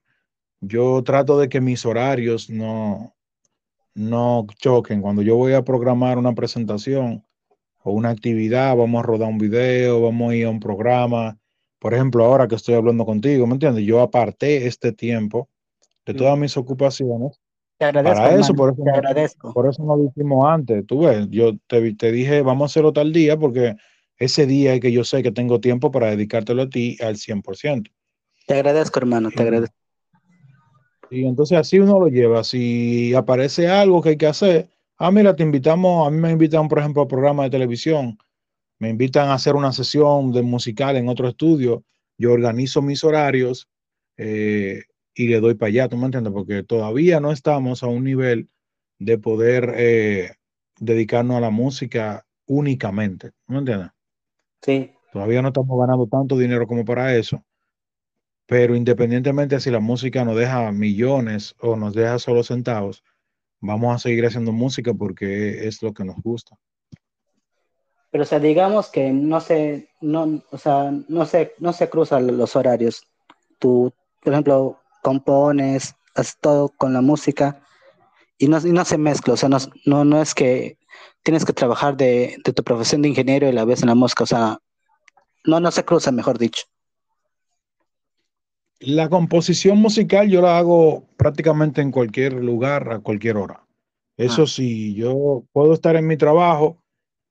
Yo 0.61 1.03
trato 1.03 1.37
de 1.37 1.47
que 1.47 1.61
mis 1.61 1.85
horarios 1.85 2.49
no, 2.49 3.15
no 3.93 4.47
choquen. 4.57 4.99
Cuando 4.99 5.21
yo 5.21 5.35
voy 5.35 5.53
a 5.53 5.63
programar 5.63 6.17
una 6.17 6.33
presentación 6.33 7.23
o 7.83 7.91
una 7.91 8.09
actividad, 8.09 8.75
vamos 8.75 9.03
a 9.03 9.05
rodar 9.05 9.29
un 9.29 9.37
video, 9.37 10.01
vamos 10.01 10.31
a 10.31 10.35
ir 10.35 10.47
a 10.47 10.49
un 10.49 10.59
programa. 10.59 11.37
Por 11.77 11.93
ejemplo, 11.93 12.25
ahora 12.25 12.47
que 12.47 12.55
estoy 12.55 12.73
hablando 12.73 13.05
contigo, 13.05 13.45
¿me 13.45 13.53
entiendes? 13.53 13.85
Yo 13.85 14.01
aparté 14.01 14.65
este 14.65 14.91
tiempo 14.91 15.49
de 16.03 16.15
todas 16.15 16.35
mis 16.35 16.57
ocupaciones 16.57 17.39
te 17.77 17.85
agradezco. 17.85 18.17
Para 18.17 18.39
eso, 18.39 18.53
por 18.53 18.73
eso, 18.73 18.83
te 18.83 18.91
agradezco. 18.91 19.53
por 19.53 19.67
eso 19.67 19.83
no 19.83 19.97
lo 19.97 20.05
hicimos 20.05 20.45
antes. 20.47 20.85
Tú 20.85 21.01
ves, 21.01 21.27
yo 21.29 21.57
te, 21.67 21.93
te, 21.93 22.11
dije, 22.11 22.41
vamos 22.41 22.63
a 22.63 22.71
hacerlo 22.71 22.93
tal 22.93 23.11
día 23.11 23.37
porque 23.37 23.75
ese 24.17 24.45
día 24.45 24.73
es 24.73 24.79
que 24.79 24.91
yo 24.91 25.03
sé 25.03 25.23
que 25.23 25.31
tengo 25.31 25.59
tiempo 25.59 25.91
para 25.91 26.11
dedicártelo 26.11 26.63
a 26.63 26.69
ti 26.69 26.97
al 27.01 27.15
100%. 27.15 27.91
Te 28.47 28.53
agradezco, 28.53 28.99
hermano, 28.99 29.29
te 29.31 29.41
agradezco. 29.41 29.75
Y 31.09 31.25
entonces 31.25 31.57
así 31.57 31.79
uno 31.79 31.99
lo 31.99 32.07
lleva. 32.07 32.43
Si 32.43 33.13
aparece 33.13 33.67
algo 33.67 34.01
que 34.01 34.09
hay 34.09 34.17
que 34.17 34.27
hacer, 34.27 34.69
ah, 34.97 35.11
mira, 35.11 35.35
te 35.35 35.43
invitamos, 35.43 36.07
a 36.07 36.11
mí 36.11 36.17
me 36.17 36.31
invitan, 36.31 36.67
por 36.67 36.79
ejemplo, 36.79 37.03
a 37.03 37.07
programas 37.07 37.45
de 37.45 37.51
televisión, 37.51 38.17
me 38.79 38.89
invitan 38.89 39.29
a 39.29 39.35
hacer 39.35 39.55
una 39.55 39.71
sesión 39.71 40.31
de 40.31 40.41
musical 40.41 40.95
en 40.97 41.09
otro 41.09 41.27
estudio, 41.27 41.83
yo 42.17 42.33
organizo 42.33 42.81
mis 42.81 43.03
horarios, 43.03 43.67
eh, 44.17 44.81
y 45.15 45.27
le 45.27 45.39
doy 45.39 45.55
para 45.55 45.69
allá, 45.69 45.87
¿tú 45.87 45.97
me 45.97 46.05
entiendes? 46.05 46.33
Porque 46.33 46.63
todavía 46.63 47.19
no 47.19 47.31
estamos 47.31 47.81
a 47.83 47.87
un 47.87 48.03
nivel 48.03 48.49
de 48.99 49.17
poder 49.17 49.73
eh, 49.77 50.31
dedicarnos 50.79 51.37
a 51.37 51.41
la 51.41 51.49
música 51.49 52.25
únicamente, 52.45 53.31
¿tú 53.31 53.53
me 53.53 53.59
entiendes? 53.59 53.89
Sí. 54.61 54.91
Todavía 55.13 55.41
no 55.41 55.47
estamos 55.47 55.79
ganando 55.79 56.07
tanto 56.07 56.37
dinero 56.37 56.67
como 56.67 56.83
para 56.83 57.15
eso, 57.15 57.43
pero 58.45 58.75
independientemente 58.75 59.59
si 59.61 59.71
la 59.71 59.79
música 59.79 60.25
nos 60.25 60.35
deja 60.35 60.71
millones 60.73 61.55
o 61.59 61.77
nos 61.77 61.93
deja 61.93 62.19
solo 62.19 62.43
centavos, 62.43 63.03
vamos 63.61 63.95
a 63.95 63.99
seguir 63.99 64.25
haciendo 64.25 64.51
música 64.51 64.93
porque 64.93 65.65
es 65.67 65.81
lo 65.81 65.93
que 65.93 66.03
nos 66.03 66.17
gusta. 66.17 66.57
Pero 68.11 68.23
o 68.23 68.27
sea, 68.27 68.39
digamos 68.39 68.89
que 68.89 69.11
no 69.11 69.39
se, 69.41 69.89
no, 70.01 70.41
o 70.51 70.57
sea, 70.57 70.91
no 71.07 71.25
se, 71.25 71.53
no 71.59 71.73
se 71.73 71.89
cruzan 71.89 72.37
los 72.37 72.55
horarios. 72.55 73.07
Tú, 73.59 73.91
por 74.21 74.33
ejemplo, 74.33 74.79
compones, 75.05 75.93
haces 76.15 76.37
todo 76.41 76.69
con 76.69 76.91
la 76.91 77.01
música 77.01 77.61
y 78.39 78.47
no, 78.47 78.57
y 78.57 78.71
no 78.71 78.83
se 78.85 78.97
mezcla, 78.97 79.35
o 79.35 79.37
sea, 79.37 79.49
no, 79.49 79.57
no, 79.85 80.03
no 80.03 80.19
es 80.19 80.33
que 80.33 80.79
tienes 81.21 81.45
que 81.45 81.53
trabajar 81.53 81.95
de, 81.95 82.37
de, 82.43 82.53
tu 82.53 82.63
profesión 82.63 83.03
de 83.03 83.09
ingeniero 83.09 83.47
y 83.47 83.51
la 83.51 83.65
ves 83.65 83.83
en 83.83 83.89
la 83.89 83.95
música, 83.95 84.23
o 84.23 84.27
sea, 84.27 84.57
no, 85.43 85.59
no 85.59 85.69
se 85.69 85.85
cruza, 85.85 86.11
mejor 86.11 86.39
dicho. 86.39 86.63
La 88.79 89.07
composición 89.07 89.77
musical 89.77 90.27
yo 90.27 90.41
la 90.41 90.57
hago 90.57 91.05
prácticamente 91.17 91.81
en 91.81 91.91
cualquier 91.91 92.33
lugar, 92.33 92.91
a 92.91 92.99
cualquier 92.99 93.37
hora. 93.37 93.63
Eso 94.17 94.43
ah. 94.43 94.47
sí, 94.47 94.95
yo 94.95 95.43
puedo 95.53 95.73
estar 95.73 95.95
en 95.95 96.07
mi 96.07 96.17
trabajo 96.17 96.81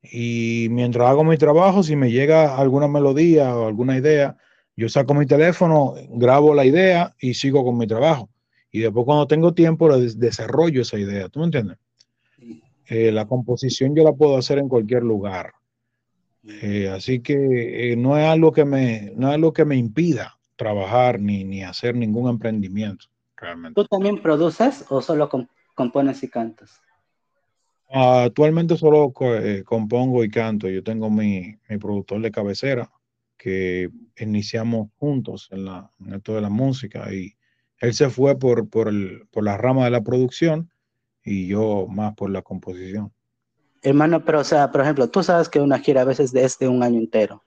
y 0.01 0.69
mientras 0.71 1.09
hago 1.09 1.25
mi 1.25 1.39
trabajo, 1.39 1.83
si 1.83 1.97
me 1.97 2.13
llega 2.13 2.57
alguna 2.57 2.87
melodía 2.87 3.57
o 3.57 3.67
alguna 3.67 3.97
idea, 3.97 4.37
yo 4.77 4.89
saco 4.89 5.15
mi 5.15 5.27
teléfono, 5.27 5.95
grabo 6.11 6.55
la 6.55 6.65
idea 6.65 7.15
y 7.21 7.35
sigo 7.35 7.65
con 7.65 7.79
mi 7.79 7.87
trabajo. 7.87 8.29
Y 8.71 8.81
después 8.81 9.05
cuando 9.05 9.27
tengo 9.27 9.55
tiempo, 9.55 9.97
desarrollo 9.97 10.83
esa 10.83 10.99
idea. 10.99 11.29
¿Tú 11.29 11.39
me 11.39 11.47
entiendes? 11.47 11.79
Eh, 12.87 13.13
la 13.13 13.27
composición 13.27 13.95
yo 13.95 14.03
la 14.03 14.13
puedo 14.13 14.37
hacer 14.37 14.59
en 14.59 14.69
cualquier 14.69 15.05
lugar. 15.05 15.53
Eh, 16.47 16.89
así 16.89 17.21
que 17.21 17.93
eh, 17.93 17.97
no, 17.97 18.19
es 18.19 18.27
algo 18.27 18.53
que 18.53 18.65
me, 18.65 19.13
no 19.17 19.29
es 19.29 19.35
algo 19.35 19.53
que 19.53 19.65
me 19.65 19.77
impida 19.77 20.39
trabajar 20.57 21.19
ni, 21.19 21.45
ni 21.45 21.63
hacer 21.63 21.95
ningún 21.95 22.29
emprendimiento, 22.29 23.07
realmente. 23.37 23.81
¿Tú 23.81 23.87
también 23.89 24.21
produces 24.21 24.85
o 24.89 25.01
solo 25.01 25.29
comp 25.29 25.49
compones 25.75 26.23
y 26.23 26.29
cantas? 26.29 26.81
Uh, 27.89 28.27
actualmente 28.27 28.77
solo 28.77 29.13
eh, 29.21 29.63
compongo 29.65 30.23
y 30.23 30.29
canto. 30.29 30.69
Yo 30.69 30.83
tengo 30.83 31.11
mi, 31.11 31.57
mi 31.69 31.79
productor 31.79 32.21
de 32.21 32.31
cabecera, 32.31 32.91
que 33.37 33.91
iniciamos 34.17 34.89
juntos 34.97 35.49
en, 35.51 35.65
la, 35.65 35.91
en 36.01 36.15
esto 36.15 36.35
de 36.35 36.41
la 36.41 36.51
música 36.51 37.13
y 37.13 37.37
él 37.79 37.95
se 37.95 38.09
fue 38.09 38.39
por, 38.39 38.69
por, 38.69 38.89
el, 38.89 39.27
por 39.31 39.45
la 39.45 39.57
rama 39.57 39.85
de 39.85 39.91
la 39.91 40.03
producción 40.03 40.71
y 41.23 41.47
yo 41.47 41.87
más 41.89 42.15
por 42.15 42.31
la 42.31 42.43
composición. 42.43 43.13
Hermano, 43.83 44.25
pero 44.25 44.41
o 44.41 44.45
sea, 44.45 44.71
por 44.71 44.81
ejemplo, 44.81 45.11
tú 45.11 45.23
sabes 45.23 45.49
que 45.49 45.61
una 45.61 45.79
gira 45.79 46.03
a 46.03 46.07
veces 46.07 46.35
es 46.35 46.59
de 46.59 46.69
un 46.69 46.83
año 46.83 46.99
entero. 46.99 47.43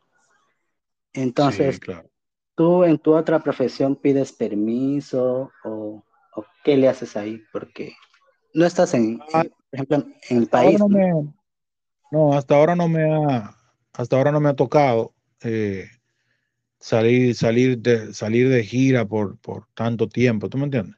Entonces, 1.13 1.75
sí, 1.75 1.81
claro. 1.81 2.09
¿tú 2.55 2.83
en 2.83 2.99
tu 2.99 3.15
otra 3.15 3.39
profesión 3.39 3.95
pides 3.95 4.31
permiso 4.31 5.51
o, 5.63 6.03
o, 6.35 6.45
qué 6.63 6.77
le 6.77 6.89
haces 6.89 7.17
ahí? 7.17 7.41
Porque 7.51 7.93
no 8.53 8.65
estás 8.65 8.93
en, 8.93 9.19
ah, 9.33 9.41
en 9.41 9.49
por 9.49 9.57
ejemplo, 9.71 10.13
en 10.29 10.37
el 10.37 10.47
país. 10.47 10.79
No, 10.79 10.87
me, 10.87 11.11
no, 12.11 12.33
hasta 12.33 12.55
ahora 12.55 12.75
no 12.75 12.87
me 12.87 13.11
ha, 13.11 13.55
hasta 13.93 14.15
ahora 14.15 14.31
no 14.31 14.39
me 14.39 14.49
ha 14.49 14.55
tocado 14.55 15.13
eh, 15.41 15.87
salir, 16.79 17.35
salir, 17.35 17.79
de, 17.79 18.13
salir 18.13 18.49
de 18.49 18.63
gira 18.63 19.05
por, 19.05 19.37
por 19.39 19.67
tanto 19.73 20.07
tiempo, 20.07 20.49
¿tú 20.49 20.57
me 20.57 20.65
entiendes? 20.65 20.95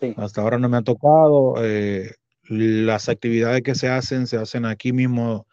Sí. 0.00 0.14
Hasta 0.16 0.40
ahora 0.40 0.58
no 0.58 0.68
me 0.68 0.78
ha 0.78 0.82
tocado. 0.82 1.54
Eh, 1.62 2.14
las 2.48 3.08
actividades 3.08 3.62
que 3.62 3.74
se 3.74 3.88
hacen, 3.88 4.26
se 4.26 4.36
hacen 4.36 4.64
aquí 4.64 4.92
mismo 4.92 5.46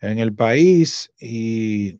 en 0.00 0.18
el 0.18 0.34
país 0.34 1.10
y 1.18 1.98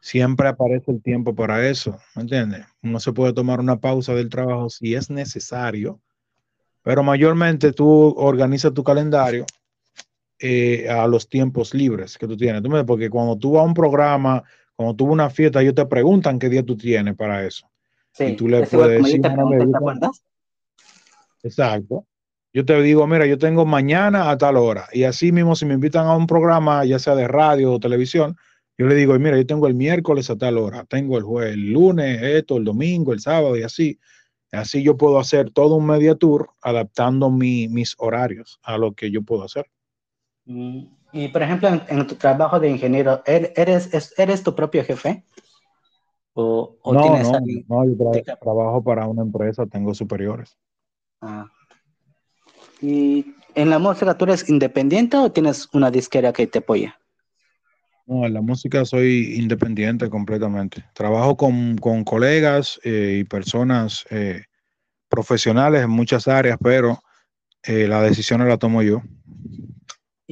siempre 0.00 0.48
aparece 0.48 0.90
el 0.90 1.02
tiempo 1.02 1.34
para 1.34 1.68
eso, 1.68 1.98
¿me 2.16 2.22
entiendes? 2.22 2.66
Uno 2.82 2.98
se 2.98 3.12
puede 3.12 3.32
tomar 3.32 3.60
una 3.60 3.78
pausa 3.78 4.14
del 4.14 4.30
trabajo 4.30 4.70
si 4.70 4.94
es 4.94 5.10
necesario, 5.10 6.00
pero 6.82 7.02
mayormente 7.02 7.72
tú 7.72 8.14
organizas 8.16 8.72
tu 8.72 8.82
calendario 8.82 9.44
eh, 10.38 10.88
a 10.88 11.06
los 11.06 11.28
tiempos 11.28 11.74
libres 11.74 12.16
que 12.16 12.26
tú 12.26 12.36
tienes. 12.36 12.62
¿Tú 12.62 12.70
Porque 12.86 13.10
cuando 13.10 13.36
tú 13.36 13.52
vas 13.52 13.62
a 13.62 13.66
un 13.66 13.74
programa 13.74 14.42
cuando 14.80 14.96
tuvo 14.96 15.12
una 15.12 15.28
fiesta, 15.28 15.60
ellos 15.60 15.74
te 15.74 15.84
preguntan 15.84 16.38
qué 16.38 16.48
día 16.48 16.64
tú 16.64 16.74
tienes 16.74 17.14
para 17.14 17.46
eso. 17.46 17.70
Sí, 18.12 18.24
y 18.24 18.34
tú 18.34 18.48
le 18.48 18.66
puedes 18.66 19.02
decir. 19.02 19.20
Exacto. 21.42 22.06
Yo 22.54 22.64
te 22.64 22.80
digo, 22.80 23.06
mira, 23.06 23.26
yo 23.26 23.36
tengo 23.36 23.66
mañana 23.66 24.30
a 24.30 24.38
tal 24.38 24.56
hora. 24.56 24.88
Y 24.94 25.04
así 25.04 25.32
mismo, 25.32 25.54
si 25.54 25.66
me 25.66 25.74
invitan 25.74 26.06
a 26.06 26.16
un 26.16 26.26
programa, 26.26 26.82
ya 26.86 26.98
sea 26.98 27.14
de 27.14 27.28
radio 27.28 27.74
o 27.74 27.78
televisión, 27.78 28.38
yo 28.78 28.86
le 28.86 28.94
digo, 28.94 29.18
mira, 29.18 29.36
yo 29.36 29.44
tengo 29.44 29.66
el 29.66 29.74
miércoles 29.74 30.30
a 30.30 30.38
tal 30.38 30.56
hora, 30.56 30.86
tengo 30.86 31.18
el 31.18 31.24
jueves, 31.24 31.52
el 31.52 31.72
lunes, 31.72 32.22
esto, 32.22 32.56
el 32.56 32.64
domingo, 32.64 33.12
el 33.12 33.20
sábado 33.20 33.58
y 33.58 33.62
así. 33.62 33.98
Así 34.50 34.82
yo 34.82 34.96
puedo 34.96 35.18
hacer 35.18 35.50
todo 35.50 35.74
un 35.74 35.88
media 35.88 36.14
tour 36.14 36.52
adaptando 36.62 37.28
mi, 37.28 37.68
mis 37.68 37.96
horarios 37.98 38.58
a 38.62 38.78
lo 38.78 38.94
que 38.94 39.10
yo 39.10 39.20
puedo 39.20 39.44
hacer. 39.44 39.66
Mm. 40.46 40.99
Y 41.12 41.28
por 41.28 41.42
ejemplo, 41.42 41.68
en, 41.68 41.82
en, 41.88 42.06
tu 42.06 42.14
trabajo 42.14 42.60
de 42.60 42.70
ingeniero, 42.70 43.22
¿er, 43.26 43.52
¿eres, 43.56 44.14
eres 44.16 44.42
tu 44.42 44.54
propio 44.54 44.84
jefe? 44.84 45.24
¿O, 46.34 46.76
o 46.82 46.94
no, 46.94 47.02
tienes 47.02 47.28
no, 47.28 47.36
alguien? 47.36 47.64
no, 47.68 47.84
yo 47.84 48.22
tra 48.22 48.36
trabajo 48.36 48.82
para 48.82 49.06
una 49.06 49.22
empresa, 49.22 49.66
tengo 49.66 49.92
superiores. 49.94 50.56
Ah. 51.20 51.46
¿Y 52.80 53.34
en 53.54 53.70
la 53.70 53.78
música 53.78 54.16
tú 54.16 54.24
eres 54.24 54.48
independiente 54.48 55.16
o 55.16 55.30
tienes 55.30 55.68
una 55.72 55.90
disquera 55.90 56.32
que 56.32 56.46
te 56.46 56.60
apoya? 56.60 56.98
No, 58.06 58.26
en 58.26 58.34
la 58.34 58.40
música 58.40 58.84
soy 58.84 59.34
independiente 59.36 60.08
completamente. 60.08 60.84
Trabajo 60.94 61.36
con, 61.36 61.76
con 61.78 62.04
colegas 62.04 62.80
eh, 62.82 63.18
y 63.20 63.24
personas 63.24 64.04
eh, 64.10 64.44
profesionales 65.08 65.84
en 65.84 65.90
muchas 65.90 66.26
áreas, 66.26 66.58
pero 66.62 67.00
eh, 67.62 67.86
las 67.86 68.02
decisiones 68.02 68.48
las 68.48 68.58
tomo 68.58 68.82
yo. 68.82 69.02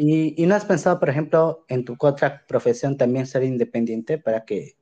¿Y, 0.01 0.41
¿Y, 0.41 0.47
no 0.47 0.55
has 0.55 0.65
pensado, 0.65 1.01
por 1.01 1.09
ejemplo, 1.09 1.65
en 1.67 1.85
tu 1.85 1.97
otra 1.99 2.47
profesión 2.47 2.97
también 2.97 3.27
ser 3.27 3.43
independiente 3.43 4.17
para 4.17 4.45
que 4.45 4.77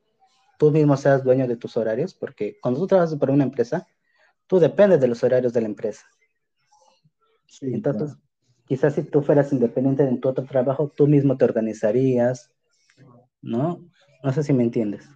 tú 0.58 0.70
mismo 0.70 0.94
seas 0.98 1.24
dueño 1.24 1.48
de 1.48 1.56
tus 1.56 1.78
horarios? 1.78 2.12
Porque 2.12 2.58
cuando 2.60 2.80
tú 2.80 2.86
trabajas 2.86 3.14
para 3.14 3.32
una 3.32 3.44
empresa, 3.44 3.88
tú 4.46 4.58
dependes 4.58 5.00
de 5.00 5.08
los 5.08 5.24
horarios 5.24 5.54
de 5.54 5.62
la 5.62 5.68
empresa. 5.68 6.04
Sí, 7.46 7.72
Entonces, 7.72 8.08
claro. 8.08 8.22
quizás 8.66 8.94
si 8.94 9.04
tú 9.04 9.22
fueras 9.22 9.50
independiente 9.54 10.02
en 10.02 10.20
tu 10.20 10.28
otro 10.28 10.44
trabajo, 10.44 10.92
tú 10.94 11.06
mismo 11.06 11.38
te 11.38 11.46
organizarías, 11.46 12.50
¿no? 13.40 13.80
No 14.22 14.32
sé 14.34 14.42
si 14.42 14.52
me 14.52 14.64
entiendes. 14.64 15.08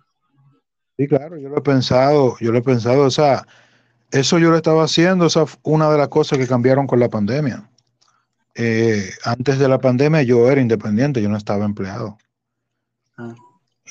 Sí, 0.96 1.08
claro, 1.08 1.36
yo 1.36 1.50
lo 1.50 1.58
he 1.58 1.62
pensado, 1.62 2.38
yo 2.40 2.52
lo 2.52 2.56
he 2.56 2.62
pensado, 2.62 3.02
o 3.02 3.10
sea, 3.10 3.46
eso 4.12 4.38
yo 4.38 4.48
lo 4.48 4.56
estaba 4.56 4.82
haciendo, 4.82 5.26
esa 5.26 5.44
fue 5.44 5.60
una 5.64 5.90
de 5.92 5.98
las 5.98 6.08
cosas 6.08 6.38
que 6.38 6.46
cambiaron 6.46 6.86
con 6.86 7.00
la 7.00 7.10
pandemia 7.10 7.70
eh, 8.54 9.10
antes 9.24 9.58
de 9.58 9.68
la 9.68 9.78
pandemia 9.78 10.22
yo 10.22 10.50
era 10.50 10.60
independiente, 10.60 11.22
yo 11.22 11.28
no 11.28 11.36
estaba 11.36 11.64
empleado. 11.64 12.18
Ah, 13.16 13.34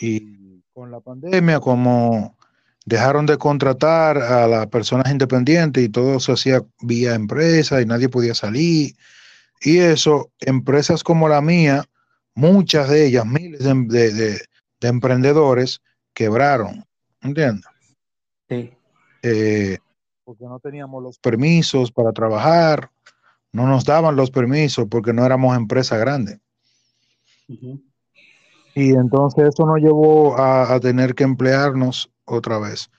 Y 0.02 0.62
con 0.74 0.92
la 0.92 1.00
pandemia, 1.00 1.60
como 1.60 2.36
dejaron 2.86 3.26
de 3.26 3.38
contratar 3.38 4.18
a 4.18 4.48
las 4.48 4.68
personas 4.68 5.12
independientes 5.12 5.84
y 5.84 5.90
todo 5.90 6.20
se 6.20 6.32
hacía 6.32 6.62
vía 6.82 7.14
empresa 7.16 7.82
y 7.82 7.86
nadie 7.86 8.10
podía 8.10 8.34
salir. 8.34 8.96
Y 9.62 9.78
eso, 9.80 10.32
empresas 10.40 11.04
como 11.04 11.28
la 11.30 11.42
mía, 11.42 11.84
muchas 12.34 12.90
de 12.90 13.08
ellas, 13.08 13.26
miles 13.26 13.60
de, 13.64 13.74
de- 13.74 14.14
de- 14.14 14.42
de 14.82 14.88
emprendedores, 14.88 15.82
quebraron. 16.14 16.86
¿Entiendes? 17.22 17.66
sí. 18.48 18.72
Eh, 19.22 19.78
porque 20.24 20.46
no 20.46 20.60
teníamos 20.60 21.04
los 21.04 21.20
permisos 21.20 21.92
para 21.92 22.14
trabajar, 22.14 22.90
no 23.52 23.68
nos 23.68 23.86
daban 23.86 24.16
los 24.16 24.32
permisos 24.32 24.88
porque 24.90 25.14
no 25.14 25.26
éramos 25.26 25.56
empresa 25.58 25.98
grande. 25.98 26.40
Y 28.76 28.94
entonces 28.94 29.50
eso 29.54 29.66
nos 29.66 29.78
llevó 29.78 30.38
a, 30.38 30.74
a 30.74 30.80
tener 30.80 31.14
que 31.16 31.24
emplearnos 31.24 32.12
otra 32.26 32.60
vez. 32.60 32.90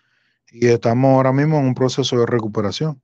Y 0.52 0.68
estamos 0.68 1.14
ahora 1.14 1.32
mismo 1.32 1.58
en 1.58 1.66
un 1.66 1.74
proceso 1.74 2.18
de 2.18 2.26
recuperación. 2.26 3.00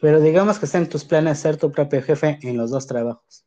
Pero 0.00 0.20
digamos 0.20 0.58
que 0.58 0.66
está 0.66 0.78
en 0.78 0.88
tus 0.88 1.04
planes 1.04 1.38
ser 1.38 1.56
tu 1.56 1.70
propio 1.70 2.02
jefe 2.02 2.38
en 2.42 2.56
los 2.56 2.70
dos 2.70 2.86
trabajos. 2.86 3.44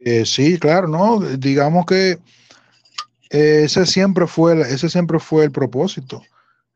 Eh, 0.00 0.24
sí, 0.24 0.58
claro, 0.58 0.86
¿no? 0.88 1.18
Digamos 1.20 1.84
que 1.84 2.18
eh, 3.30 3.62
ese 3.64 3.86
siempre 3.86 4.26
fue, 4.26 4.52
el- 4.54 4.60
ese 4.62 4.88
siempre 4.88 5.18
fue 5.18 5.44
el 5.44 5.52
propósito. 5.52 6.22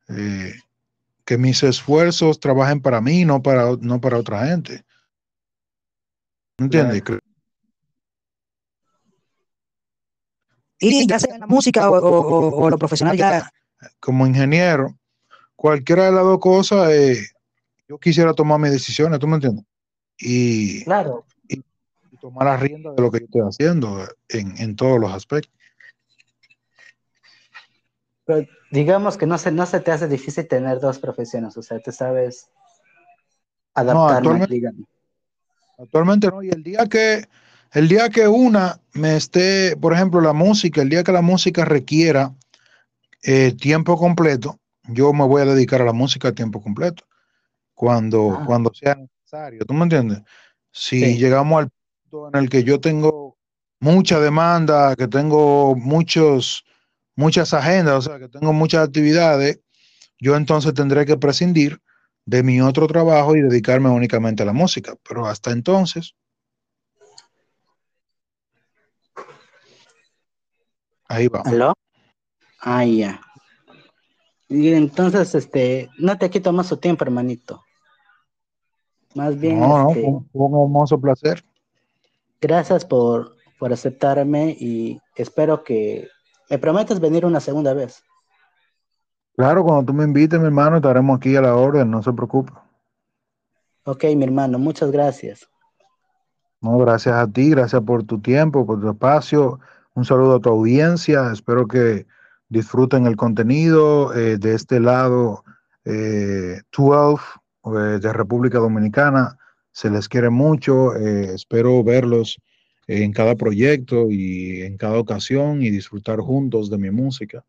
eh, 0.09 0.53
que 1.25 1.39
mis 1.39 1.63
esfuerzos 1.63 2.41
trabajen 2.41 2.81
para 2.81 3.01
mí, 3.01 3.25
no 3.25 3.43
para, 3.43 3.77
no 3.81 4.01
para 4.01 4.19
otra 4.19 4.47
gente. 4.47 4.85
¿Entiendes? 6.59 7.03
Claro. 7.03 7.21
Y 10.79 11.07
ya 11.07 11.19
sea 11.19 11.35
en 11.35 11.41
la 11.41 11.47
música 11.47 11.89
o, 11.89 11.95
o- 11.97 12.49
o- 12.49 12.65
o 12.65 12.71
lo 12.71 12.79
profesional, 12.79 13.17
ya 13.17 13.51
Como 14.01 14.27
ingeniero, 14.27 14.97
cualquiera 15.57 16.07
de 16.07 16.13
las 16.13 16.25
dos 16.25 16.39
cosas, 16.39 16.91
eh, 16.91 17.25
yo 17.89 17.99
quisiera 17.99 18.33
tomar 18.33 18.59
mis 18.61 18.73
decisiones, 18.73 19.19
¿tú 19.19 19.27
me 19.27 19.37
entiendes? 19.37 19.65
Y, 20.19 20.85
Claro, 20.85 21.25
y 21.49 21.63
tomar 22.21 22.47
la 22.47 22.57
rienda 22.57 22.93
de 22.93 23.03
lo 23.03 23.11
que 23.11 23.21
yo 23.21 23.25
estoy 23.27 23.41
haciendo 23.43 24.07
en, 24.29 24.57
en 24.59 24.77
todos 24.77 25.01
los 25.01 25.13
aspectos. 25.13 25.53
Pero 28.25 28.47
digamos 28.71 29.17
que 29.17 29.27
no 29.27 29.37
se, 29.39 29.51
no 29.53 29.67
se 29.67 29.81
te 29.81 29.91
hace 29.91 30.09
difícil 30.09 30.47
tener 30.49 30.81
dos 30.81 30.99
profesiones, 30.99 31.57
o 31.57 31.63
sea, 31.63 31.79
te 31.81 31.93
sabes 31.93 32.49
adaptar, 33.75 34.19
actualmente- 34.19 34.55
digamos. 34.55 34.87
Actualmente 35.79 36.29
no, 36.29 36.43
y 36.43 36.51
el 36.51 36.63
día 36.63 36.87
que 36.87 37.25
el 37.73 37.89
día 37.89 38.11
que 38.11 38.29
una 38.29 38.79
me 38.93 39.17
esté, 39.17 39.77
por 39.79 39.95
ejemplo, 39.95 40.21
la 40.21 40.35
música, 40.35 40.83
el 40.83 40.91
día 40.91 41.03
que 41.03 41.13
la 41.13 41.23
música 41.23 41.65
requiera 41.65 42.35
eh, 43.25 43.53
tiempo 43.59 43.97
completo, 43.97 44.59
yo 44.89 45.13
me 45.13 45.25
voy 45.25 45.43
a 45.43 45.47
dedicar 45.47 45.81
a 45.81 45.85
la 45.85 45.93
música 45.93 46.29
a 46.29 46.33
tiempo 46.33 46.61
completo. 46.61 47.05
Cuando, 47.75 48.37
Ah. 48.41 48.45
cuando 48.45 48.73
sea 48.75 48.97
necesario, 48.97 49.65
¿tú 49.65 49.73
me 49.75 49.85
entiendes? 49.85 50.21
Si 50.71 51.01
Sí. 51.01 51.19
llegamos 51.19 51.63
al 51.63 51.71
punto 52.11 52.29
en 52.29 52.43
el 52.45 52.51
que 52.51 52.63
yo 52.65 52.79
tengo 52.81 53.37
mucha 53.81 54.21
demanda, 54.21 54.95
que 54.95 55.09
tengo 55.09 55.75
muchos, 55.75 56.65
muchas 57.17 57.53
agendas, 57.55 57.95
o 57.95 58.03
sea, 58.03 58.19
que 58.19 58.29
tengo 58.29 58.53
muchas 58.53 58.87
actividades, 58.87 59.61
yo 60.19 60.37
entonces 60.37 60.73
tendré 60.75 61.05
que 61.07 61.17
prescindir 61.17 61.81
de 62.25 62.43
mi 62.43 62.61
otro 62.61 62.87
trabajo 62.87 63.35
y 63.37 63.41
dedicarme 63.43 63.89
únicamente 63.91 64.43
a 64.43 64.47
la 64.47 64.53
música. 64.53 64.95
Pero 65.09 65.27
hasta 65.27 65.51
entonces, 65.51 66.15
ahí 71.09 71.29
va. 71.29 71.43
¿Aló? 71.45 71.75
Ah, 72.61 72.85
ya. 72.85 73.21
Y 74.49 74.73
entonces, 74.73 75.35
este, 75.35 75.89
no 75.99 76.17
te 76.19 76.31
quito 76.31 76.53
más 76.53 76.67
su 76.69 76.77
tiempo, 76.77 77.05
hermanito. 77.05 77.63
Más 79.15 79.39
bien, 79.39 79.59
No, 79.61 79.69
no, 79.69 79.89
este, 79.89 80.01
fue 80.03 80.11
un, 80.11 80.31
fue 80.31 80.43
un 80.47 80.63
hermoso 80.63 81.01
placer. 81.01 81.45
gracias 82.41 82.85
por, 82.85 83.37
por 83.59 83.73
aceptarme 83.73 84.57
y 84.59 84.99
espero 85.17 85.65
que 85.65 86.09
me 86.53 86.59
prometas 86.59 87.01
venir 87.01 87.25
una 87.25 87.41
segunda 87.41 87.73
vez. 87.73 88.03
Claro, 89.39 89.65
cuando 89.65 89.87
tú 89.87 89.95
me 89.95 90.05
invites, 90.05 90.39
mi 90.39 90.45
hermano, 90.45 90.77
estaremos 90.77 91.17
aquí 91.17 91.35
a 91.35 91.41
la 91.41 91.57
orden, 91.57 91.91
no 91.91 92.03
se 92.03 92.13
preocupe. 92.13 92.53
Ok, 93.85 94.05
mi 94.15 94.25
hermano, 94.25 94.59
muchas 94.59 94.91
gracias. 94.91 95.49
No, 96.61 96.77
gracias 96.77 97.15
a 97.15 97.27
ti, 97.27 97.49
gracias 97.49 97.81
por 97.81 98.05
tu 98.05 98.21
tiempo, 98.21 98.67
por 98.67 98.83
tu 98.83 98.91
espacio. 98.91 99.61
Un 99.95 100.05
saludo 100.05 100.35
a 100.37 100.41
tu 100.41 100.51
audiencia. 100.51 101.33
Espero 101.33 101.67
que 101.67 102.07
disfruten 102.51 103.07
el 103.07 103.17
contenido 103.17 104.13
eh, 104.13 104.37
de 104.37 104.55
este 104.55 104.79
lado 104.79 105.45
eh, 105.87 106.61
12 106.77 107.25
eh, 107.65 107.99
de 107.99 108.13
República 108.13 108.59
Dominicana. 108.59 109.39
Se 109.73 109.89
les 109.89 110.07
quiere 110.07 110.29
mucho. 110.29 110.95
eh, 110.97 111.33
espero 111.33 111.83
verlos 111.83 112.39
en 113.01 113.13
cada 113.13 113.37
proyecto 113.37 114.11
y 114.11 114.63
en 114.63 114.77
cada 114.77 114.99
ocasión 114.99 115.63
y 115.63 115.71
disfrutar 115.71 116.21
juntos 116.21 116.69
de 116.69 116.77
mi 116.77 116.91
música. 116.91 117.43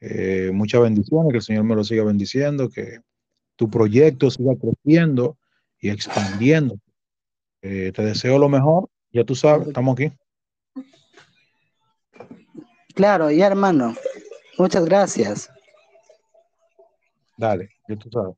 Eh, 0.00 0.50
muchas 0.52 0.80
bendiciones, 0.80 1.30
que 1.30 1.38
el 1.38 1.42
Señor 1.42 1.64
me 1.64 1.74
lo 1.74 1.84
siga 1.84 2.04
bendiciendo, 2.04 2.70
que 2.70 3.00
tu 3.56 3.68
proyecto 3.68 4.30
siga 4.30 4.54
creciendo 4.56 5.36
y 5.78 5.90
expandiendo. 5.90 6.78
Eh, 7.60 7.92
te 7.94 8.02
deseo 8.02 8.38
lo 8.38 8.48
mejor, 8.48 8.88
ya 9.12 9.24
tú 9.24 9.34
sabes, 9.34 9.68
estamos 9.68 9.94
aquí. 9.94 10.10
Claro, 12.94 13.30
ya 13.30 13.46
hermano, 13.46 13.94
muchas 14.56 14.86
gracias. 14.86 15.50
Dale, 17.36 17.68
ya 17.88 17.96
tú 17.96 18.08
sabes. 18.10 18.36